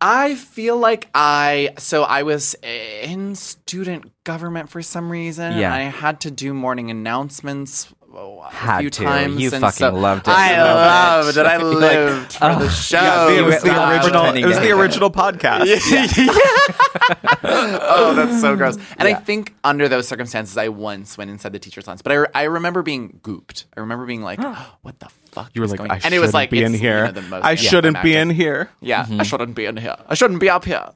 [0.01, 5.57] I feel like I so I was in student government for some reason.
[5.57, 5.73] Yeah.
[5.73, 9.05] I had to do morning announcements a Had few to.
[9.05, 9.41] times.
[9.41, 10.35] You fucking so loved it.
[10.35, 11.41] I You loved loved it.
[11.41, 11.47] it.
[11.47, 13.29] I You're like, lived for oh, the show.
[13.29, 14.25] Yeah, it was the original.
[14.35, 14.75] It was the hate it.
[14.75, 15.67] original podcast.
[17.45, 18.77] oh, that's so gross.
[18.99, 19.17] And Yeah.
[19.17, 22.03] I think under those circumstances, I once went inside the teacher's lounge.
[22.03, 23.65] But I, re- I remember being gooped.
[23.77, 25.51] I remember being like, oh, what the fuck?
[25.55, 26.89] You were is like, going I And shouldn't it was like, be in it's, you
[26.89, 27.13] here.
[27.13, 28.71] know, I shouldn't be in here.
[28.81, 29.23] Yeah, I mm-hmm.
[29.23, 29.97] shouldn't be in here.
[30.09, 30.91] I shouldn't be up here.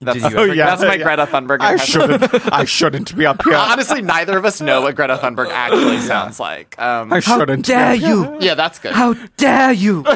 [0.00, 0.66] That's, Did you Oh, yeah.
[0.66, 1.02] that's my yeah.
[1.02, 1.60] Greta Thunberg.
[1.60, 2.52] I shouldn't.
[2.52, 3.54] I shouldn't be up here.
[3.56, 6.78] Honestly, neither of us know what Greta Thunberg actually sounds like.
[6.80, 7.66] Um, I shouldn't.
[7.66, 8.08] be Dare up here.
[8.08, 8.36] you?
[8.40, 8.92] yeah, that's good.
[8.92, 10.04] How dare you?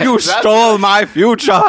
[0.00, 1.52] You stole my future.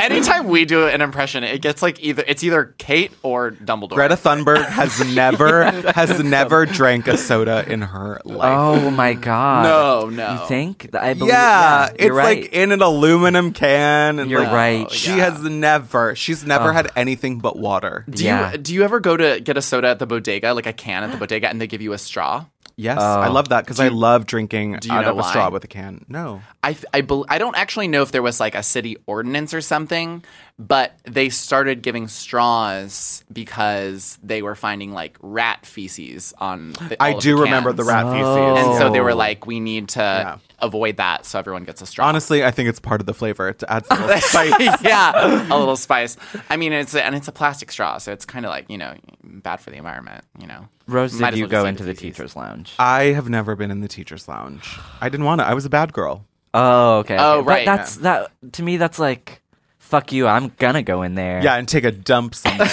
[0.00, 3.90] Anytime we do an impression, it gets like either it's either Kate or Dumbledore.
[3.94, 8.56] Greta Thunberg has never has never drank a soda in her life.
[8.56, 9.64] oh my god.
[9.64, 10.32] No, no.
[10.42, 10.94] You think?
[10.94, 12.42] I believe, yeah, you're it's right.
[12.42, 14.90] like in an aluminum can, and You're like, right.
[14.90, 15.30] She Yeah.
[15.30, 16.14] has never never.
[16.14, 18.04] She's never had anything but water.
[18.08, 18.52] Do Yeah.
[18.52, 21.02] you do you ever go to get a soda at the bodega, like a can
[21.04, 22.44] at the bodega, and they give you a straw?
[22.78, 23.20] Yes, oh.
[23.20, 25.30] I love that because I love drinking do you out know of a why?
[25.30, 26.04] straw with a can.
[26.08, 26.42] No.
[26.62, 29.54] I th- I, bel I don't actually know if there was like a city ordinance
[29.54, 30.22] or something,
[30.58, 36.72] but they started giving straws because they were finding like rat feces on.
[36.72, 38.66] The, I all do the remember the rat feces.
[38.66, 39.16] and so they were Oh.
[39.16, 40.38] like, we need to Yeah.
[40.60, 42.06] avoid that, so everyone gets a straw.
[42.06, 43.48] Honestly, I think it's part of the flavor.
[43.50, 44.54] It adds a little spice.
[44.82, 46.16] yeah, a little spice.
[46.48, 48.78] I mean, it's a, and it's a plastic straw, so it's kind of like you
[48.78, 50.24] know bad for the environment.
[50.40, 52.02] You know, Rose, Might did as you well go into the feces.
[52.16, 52.72] teacher's lounge?
[52.78, 54.78] I have never been in the teacher's lounge.
[55.02, 55.46] I didn't want to.
[55.46, 56.24] I was a bad girl.
[56.54, 57.16] Oh, okay.
[57.18, 57.44] Oh, okay.
[57.44, 57.66] But right.
[57.66, 58.78] that's that to me.
[58.78, 59.42] That's like,
[59.86, 60.26] fuck you.
[60.26, 61.42] I'm gonna go in there.
[61.42, 62.68] Yeah, and take a dump somewhere.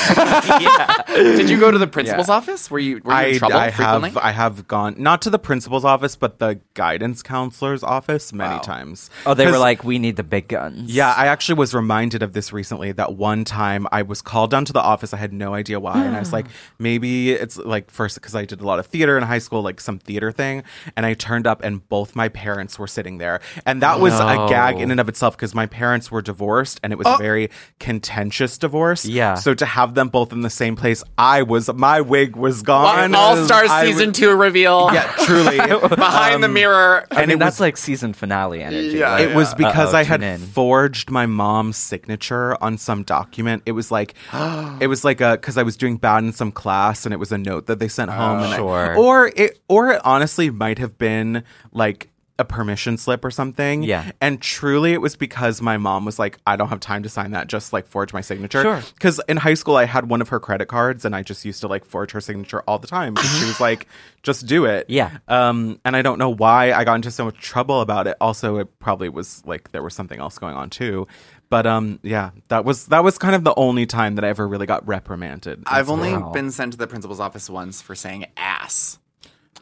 [1.08, 2.70] did you go to the principal's office?
[2.72, 4.10] Were you were you I, in trouble I frequently?
[4.12, 8.60] have I have gone not to the principal's office, but the guidance counselor's office many
[8.62, 9.10] times.
[9.26, 10.92] Oh, they were 'Cause- like, we need the big guns.
[10.92, 14.66] Yeah, I actually was reminded of this recently that one time I was called down
[14.66, 15.14] to the office.
[15.14, 16.04] I had no idea why.
[16.04, 16.48] And I was like,
[16.80, 19.80] maybe it's like first because I did a lot of theater in high school, like
[19.80, 20.64] some theater thing.
[20.96, 23.40] And I turned up and both my parents were sitting there.
[23.66, 26.92] And that was a gag in and of itself because my parents were divorced and
[26.92, 27.50] it was a very
[27.80, 29.06] contentious divorce.
[29.06, 29.36] Yeah.
[29.36, 33.14] So to have them both in the same place, I was, my wig was gone.
[33.14, 34.90] All Stars season was- two reveal.
[34.94, 35.58] Yeah, truly.
[35.96, 37.06] behind the Um, mirror.
[37.12, 38.98] I mean, it that's was- like season finale energy.
[38.98, 40.40] Yeah, like, It was because uh-oh, I had in.
[40.40, 43.64] forged my mom's signature on some document.
[43.66, 44.14] It was like,
[44.80, 47.32] it was like a because I was doing bad in some class, and it was
[47.32, 48.40] a note that they sent home.
[48.44, 48.96] and I- Sure.
[48.98, 53.84] or it, or it honestly might have been like a permission slip or something.
[53.84, 54.12] Yeah.
[54.20, 57.32] And truly, it was because my mom was like, I don't have time to sign
[57.32, 57.48] that.
[57.48, 58.64] Just like forge my signature.
[58.64, 58.82] Sure.
[58.96, 61.62] Because in high school, I had one of her credit cards, and I just used
[61.62, 63.14] to like forge her signature all the time.
[63.14, 63.88] Because she was like,
[64.24, 64.88] just do it.
[64.90, 65.18] Yeah.
[65.28, 68.18] Um, and I don't know why I got into so much trouble about it.
[68.20, 71.08] Also, it probably was like there was something else going on too.
[71.50, 74.48] But um, yeah, that was that was kind of the only time that I ever
[74.48, 75.62] really got reprimanded.
[75.68, 76.32] I've only Wow.
[76.32, 78.98] been sent to the principal's office once for saying ass.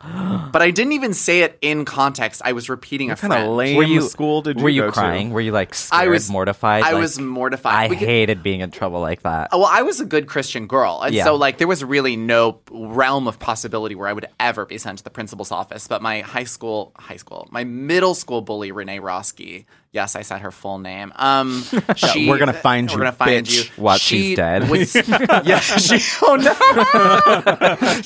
[0.52, 2.42] but I didn't even say it in context.
[2.44, 3.56] I was repeating a kind of friend.
[3.58, 4.92] lame Were you school did you Were you go to?
[4.92, 5.30] crying?
[5.32, 6.84] Were you like scared, I was mortified?
[6.84, 7.74] I Like, was mortified.
[7.74, 9.50] I We could- hated being in trouble like that.
[9.52, 11.26] Well, I was a good Christian girl, and Yeah.
[11.26, 14.98] so like there was really no realm of possibility where I would ever be sent
[15.00, 15.88] to the principal's office.
[15.88, 19.66] But my high school, high school, my middle school bully Renee Roski.
[19.94, 21.12] Yes, I said her full name.
[21.18, 21.64] Um,
[21.98, 22.96] she, we're gonna find you.
[22.98, 23.66] we're gonna find bitch.
[23.78, 23.84] you.
[23.84, 24.70] What, She she's dead?
[24.70, 24.96] was-
[25.44, 26.00] yeah, she.
[26.22, 26.54] Oh no!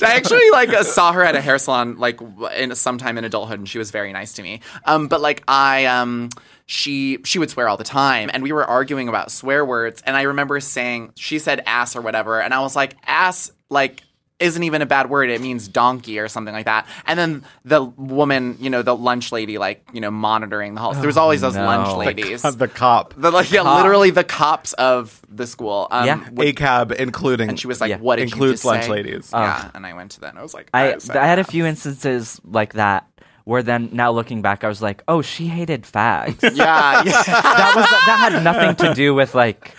[0.04, 2.20] I actually like uh, saw her at a hair salon like
[2.56, 4.60] in sometime in adulthood, and she was very nice to me.
[4.84, 6.28] Um, but like I um.
[6.68, 10.02] She she would swear all the time, and we were arguing about swear words.
[10.04, 14.02] And I remember saying she said ass or whatever, and I was like ass like
[14.38, 15.30] isn't even a bad word.
[15.30, 16.86] It means donkey or something like that.
[17.06, 20.98] And then the woman, you know, the lunch lady, like you know, monitoring the halls.
[20.98, 21.64] There was always those no.
[21.64, 22.42] lunch The ladies.
[22.42, 25.88] the cop, The, like yeah, literally the cops of the school.
[25.90, 26.28] Um, Yeah.
[26.30, 27.48] would- a cab, including.
[27.48, 27.98] and she was like, Yeah.
[27.98, 29.30] "What Includes lunch say?" ladies.
[29.32, 31.44] Yeah, and I went to that, and I was like, I said I had a
[31.44, 33.06] few instances like that
[33.44, 36.42] where then now looking back, I was like, oh, she hated fags.
[36.56, 37.22] Yeah, yeah.
[37.26, 39.72] that was that had nothing to do with like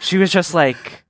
[0.00, 1.03] she was just like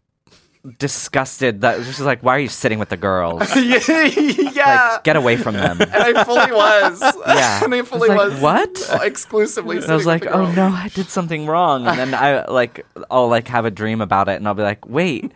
[0.78, 4.92] disgusted that was just like why are you sitting with the girls yeah.
[4.94, 7.02] like get away from them and I fully was.
[7.26, 7.64] Yeah.
[7.64, 8.42] and I fully I was was.
[8.42, 9.76] like, "What?" Exclusively.
[9.76, 13.28] and I was like oh no I did something wrong and then I like I'll
[13.28, 15.32] like have a dream about it and I'll be like wait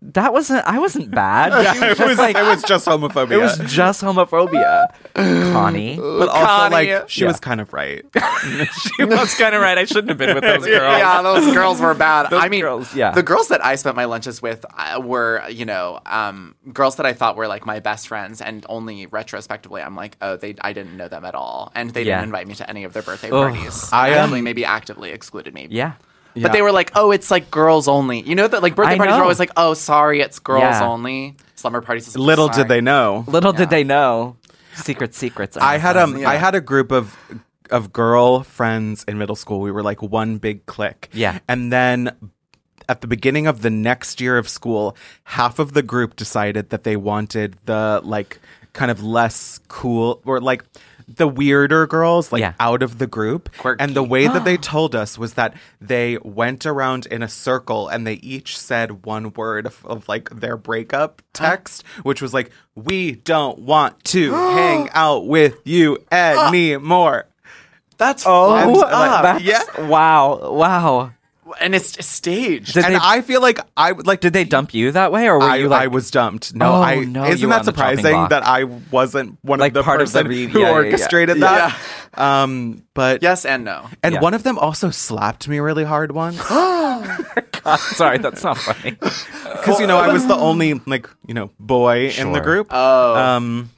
[0.00, 1.52] that wasn't I wasn't bad
[1.82, 3.32] it was it was just homophobia.
[3.32, 6.92] it was just homophobia Connie but also Connie.
[6.92, 7.26] like she Yeah.
[7.28, 8.04] was kind of right.
[8.96, 11.80] she was kind of right I shouldn't have been with those girls Yeah, those girls
[11.80, 12.30] were bad.
[12.30, 13.10] Those I mean, girls, yeah.
[13.10, 17.06] the girls that I spent my lunches with uh, were, you know, um, girls that
[17.06, 20.72] I thought were like my best friends, and only retrospectively, I'm like, oh, they, I
[20.72, 22.16] didn't know them at all, and they Yeah.
[22.16, 23.52] didn't invite me to any of their birthday Ugh.
[23.52, 23.90] parties.
[23.92, 25.66] I, I um, actually maybe actively excluded me.
[25.70, 25.92] yeah
[26.42, 28.20] But they were like, oh, it's like girls only.
[28.20, 29.18] You know that like birthday I parties know.
[29.18, 30.86] are always like, oh, sorry, it's girls Yeah.
[30.88, 31.36] only.
[31.54, 32.08] Slumber parties.
[32.08, 32.64] Is Little sorry.
[32.64, 33.24] did they know.
[33.26, 34.36] little did they know
[34.74, 36.30] secret secrets I had um Yeah.
[36.30, 37.16] I had a group of
[37.70, 39.60] of girl friends in middle school.
[39.60, 41.08] We were like one big clique.
[41.12, 41.38] Yeah.
[41.48, 42.16] And then
[42.88, 46.84] at the beginning of the next year of school, half of the group decided that
[46.84, 48.38] they wanted the like
[48.72, 50.64] kind of less cool or like
[51.08, 52.52] the weirder girls like Yeah.
[52.60, 53.48] out of the group.
[53.56, 53.82] Quirky.
[53.82, 57.88] And the way that they told us was that they went around in a circle
[57.88, 62.50] and they each said one word of, of like their breakup text, which was like,
[62.74, 67.26] "We don't want to hang out with you anymore."
[67.96, 69.22] That's Oh, fucked uh, up.
[69.22, 71.10] that's- yeah wow wow
[71.60, 72.74] and it's staged.
[72.74, 74.20] Did and they- I feel like I would like.
[74.20, 76.54] Did they dump you that way, or were I, you like I was dumped.
[76.54, 79.70] No, Oh, I no, isn't that on the chopping surprising that I wasn't one Like
[79.70, 80.76] of the part of the person re- who yeah, yeah, yeah.
[80.76, 81.68] orchestrated Yeah.
[81.68, 81.78] that.
[82.18, 83.86] Um, but yes and no.
[84.02, 84.20] and Yeah.
[84.20, 86.38] one of them also slapped me really hard once
[87.94, 88.90] Sorry, that's not funny.
[89.00, 92.68] because you know I was the only like you know boy in the group.
[92.70, 93.14] Oh.
[93.14, 93.70] Um,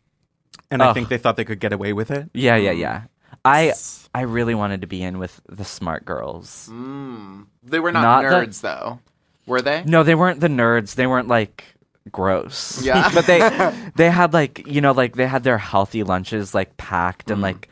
[0.71, 2.31] and I think they thought they could get away with it.
[2.33, 3.03] Yeah, yeah, yeah.
[3.45, 3.73] I
[4.15, 6.69] I really wanted to be in with the smart girls.
[6.71, 7.47] Mm.
[7.63, 9.01] they were not, not the- nerds though.
[9.47, 9.83] Were they?
[9.85, 10.95] No, they weren't the nerds.
[10.95, 11.65] They weren't like
[12.11, 12.83] gross.
[12.83, 13.11] Yeah.
[13.15, 13.41] but they
[13.97, 17.45] they had like you know like they had their healthy lunches like packed and mm.
[17.45, 17.69] like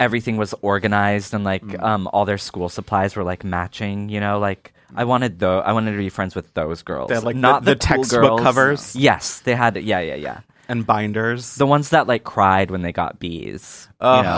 [0.00, 1.82] everything was organized and like mm.
[1.82, 4.08] um all their school supplies were like matching.
[4.08, 7.08] You know, like I wanted though I wanted to be friends with those girls.
[7.08, 8.40] They had, like, not the- the, the cool textbook girls.
[8.40, 8.96] covers?
[8.96, 9.76] Yes, they had.
[9.76, 10.40] Yeah, yeah, yeah.
[10.72, 11.56] And binders.
[11.56, 13.88] The ones that like cried when they got bees.
[14.00, 14.28] Uh, you know?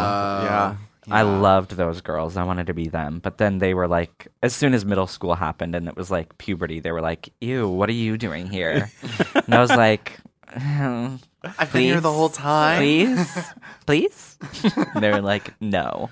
[0.44, 0.76] yeah.
[1.10, 2.36] I loved those girls.
[2.36, 3.20] I wanted to be them.
[3.20, 6.36] But then they were like, as soon as middle school happened and it was like
[6.38, 8.90] puberty, they were like, ew, what are you doing here?
[9.34, 11.16] and I was like, "Hmm,
[11.58, 12.78] I've been here the whole time.
[12.78, 13.38] Please?
[13.86, 14.38] Please?
[14.74, 16.10] And they were like, no.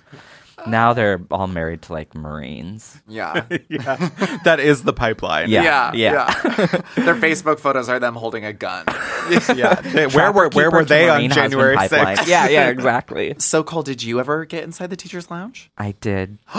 [0.67, 3.01] Now they're all married to like Marines.
[3.09, 3.45] Yeah.
[3.69, 4.09] yeah,
[4.45, 5.51] that is the pipeline.
[5.51, 5.93] Yeah.
[5.95, 6.13] Yeah.
[6.13, 6.33] yeah.
[6.97, 8.85] Their Facebook photos are them holding a gun.
[9.57, 9.75] yeah.
[9.81, 12.29] They- where were where were they on January sixth?
[12.29, 13.35] Yeah, yeah, exactly.
[13.39, 15.71] So Cole, did you ever get inside the teachers' lounge?
[15.77, 16.39] I did.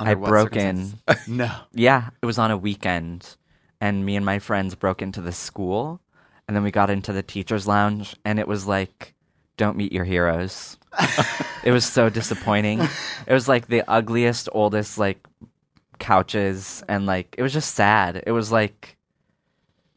[0.00, 0.94] I broke in.
[1.26, 1.50] no.
[1.72, 3.36] Yeah, it was on a weekend,
[3.80, 6.00] and me and my friends broke into the school,
[6.46, 9.14] and then we got into the teachers' lounge, and it was like,
[9.58, 10.78] "Don't meet your heroes."
[11.62, 12.80] it was so disappointing.
[13.26, 15.18] It was like the ugliest, oldest like
[15.98, 18.22] couches, and like it was just sad.
[18.26, 18.94] It was like.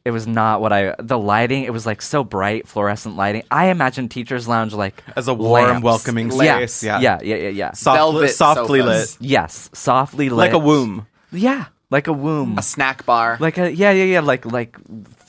[0.04, 0.96] It was not what I.
[0.98, 1.62] The lighting.
[1.62, 3.44] It was like so bright, fluorescent lighting.
[3.52, 5.84] I imagine teachers' lounge like As a warm, lamps.
[5.84, 6.82] welcoming Yeah, space.
[6.82, 6.98] Yeah.
[6.98, 7.70] yeah, yeah, yeah, yeah.
[7.72, 9.20] Soft, Velvet softly sofas.
[9.20, 9.28] lit.
[9.30, 11.06] Yes, softly lit, Like a womb.
[11.30, 12.58] Yeah, like a womb.
[12.58, 13.36] A snack bar.
[13.40, 14.76] like a yeah yeah yeah like like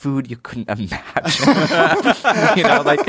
[0.02, 1.48] food you couldn't imagine
[2.58, 3.06] you know like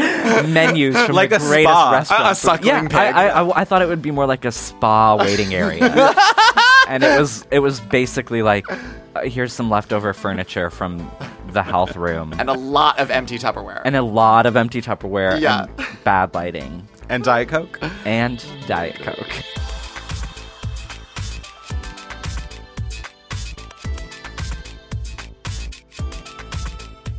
[0.48, 1.92] menus from Like the a greatest spa.
[1.92, 3.16] restaurants A- a suckling yeah pig.
[3.16, 5.84] I, I, I, thought it would be more like a spa waiting area
[6.88, 11.10] and it was it was basically like uh, here's some leftover furniture from
[11.52, 13.82] the health room and a lot of empty Tupperware.
[13.86, 15.66] and a lot of empty Tupperware Yeah.
[15.78, 17.80] and bad lighting And Diet Coke.
[18.06, 19.34] and Diet Coke.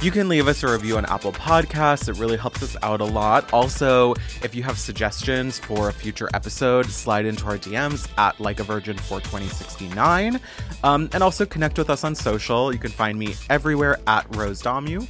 [0.06, 2.08] You can leave us a review on Apple Podcasts.
[2.08, 3.52] It really helps us out a lot.
[3.52, 8.60] Also, if you have suggestions for a future episode, slide into our DMs at like
[8.60, 10.38] a virgin for 2069.
[10.84, 12.72] Um, and also connect with us on social.
[12.72, 15.08] You can find me everywhere at Rose Dommu.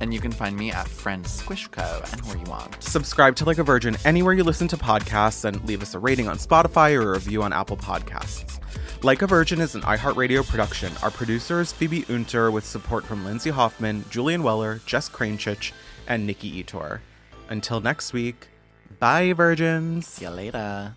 [0.00, 2.80] and you can find me at Friend Squishco and where you want.
[2.80, 6.28] Subscribe to Like a Virgin anywhere you listen to podcasts and leave us a rating
[6.28, 8.59] on Spotify or a review on Apple Podcasts.
[9.02, 10.92] Like a Virgin is an iHeartRadio production.
[11.02, 15.72] Our producer is Phoebe Unter with support from Lindsay Hoffman, Julian Weller, Jess Kranchich,
[16.06, 17.00] and Nikki Ettore.
[17.48, 18.48] Until next week,
[18.98, 20.06] bye, virgins.
[20.06, 20.96] See you later.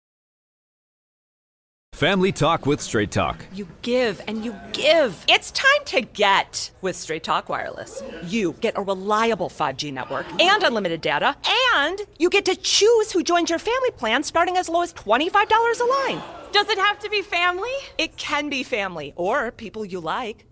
[2.01, 3.45] Family Talk with Straight Talk.
[3.53, 5.23] You give and you give.
[5.29, 8.01] It's time to get with Straight Talk Wireless.
[8.23, 11.35] You get a reliable 5G network and unlimited data,
[11.75, 15.79] and you get to choose who joins your family plan starting as low as $25
[15.79, 16.23] a line.
[16.51, 17.69] Does it have to be family?
[17.99, 20.47] It can be family or people you like.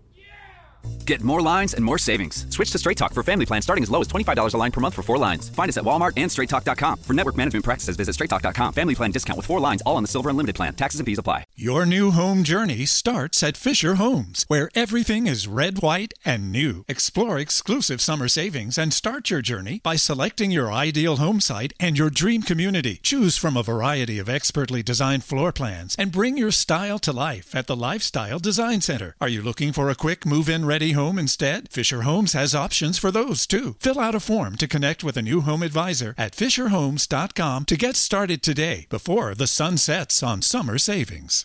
[1.10, 2.46] Get more lines and more savings.
[2.50, 4.80] Switch to Straight Talk for family plan starting as low as $25 a line per
[4.80, 5.48] month for four lines.
[5.48, 6.98] Find us at Walmart and straighttalk.com.
[6.98, 8.74] For network management practices, visit straighttalk.com.
[8.74, 10.74] Family plan discount with four lines all on the Silver Unlimited plan.
[10.74, 11.46] Taxes and fees apply.
[11.56, 16.84] Your new home journey starts at Fisher Homes, where everything is red, white, and new.
[16.86, 21.98] Explore exclusive summer savings and start your journey by selecting your ideal home site and
[21.98, 23.00] your dream community.
[23.02, 27.52] Choose from a variety of expertly designed floor plans and bring your style to life
[27.52, 29.16] at the Lifestyle Design Center.
[29.20, 31.18] Are you looking for a quick move in ready home?
[31.18, 31.68] instead?
[31.68, 33.74] Fisher Homes has options for those too.
[33.80, 37.96] Fill out a form to connect with a new home advisor at FisherHomes.com to get
[37.96, 41.44] started today before the sun sets on summer savings.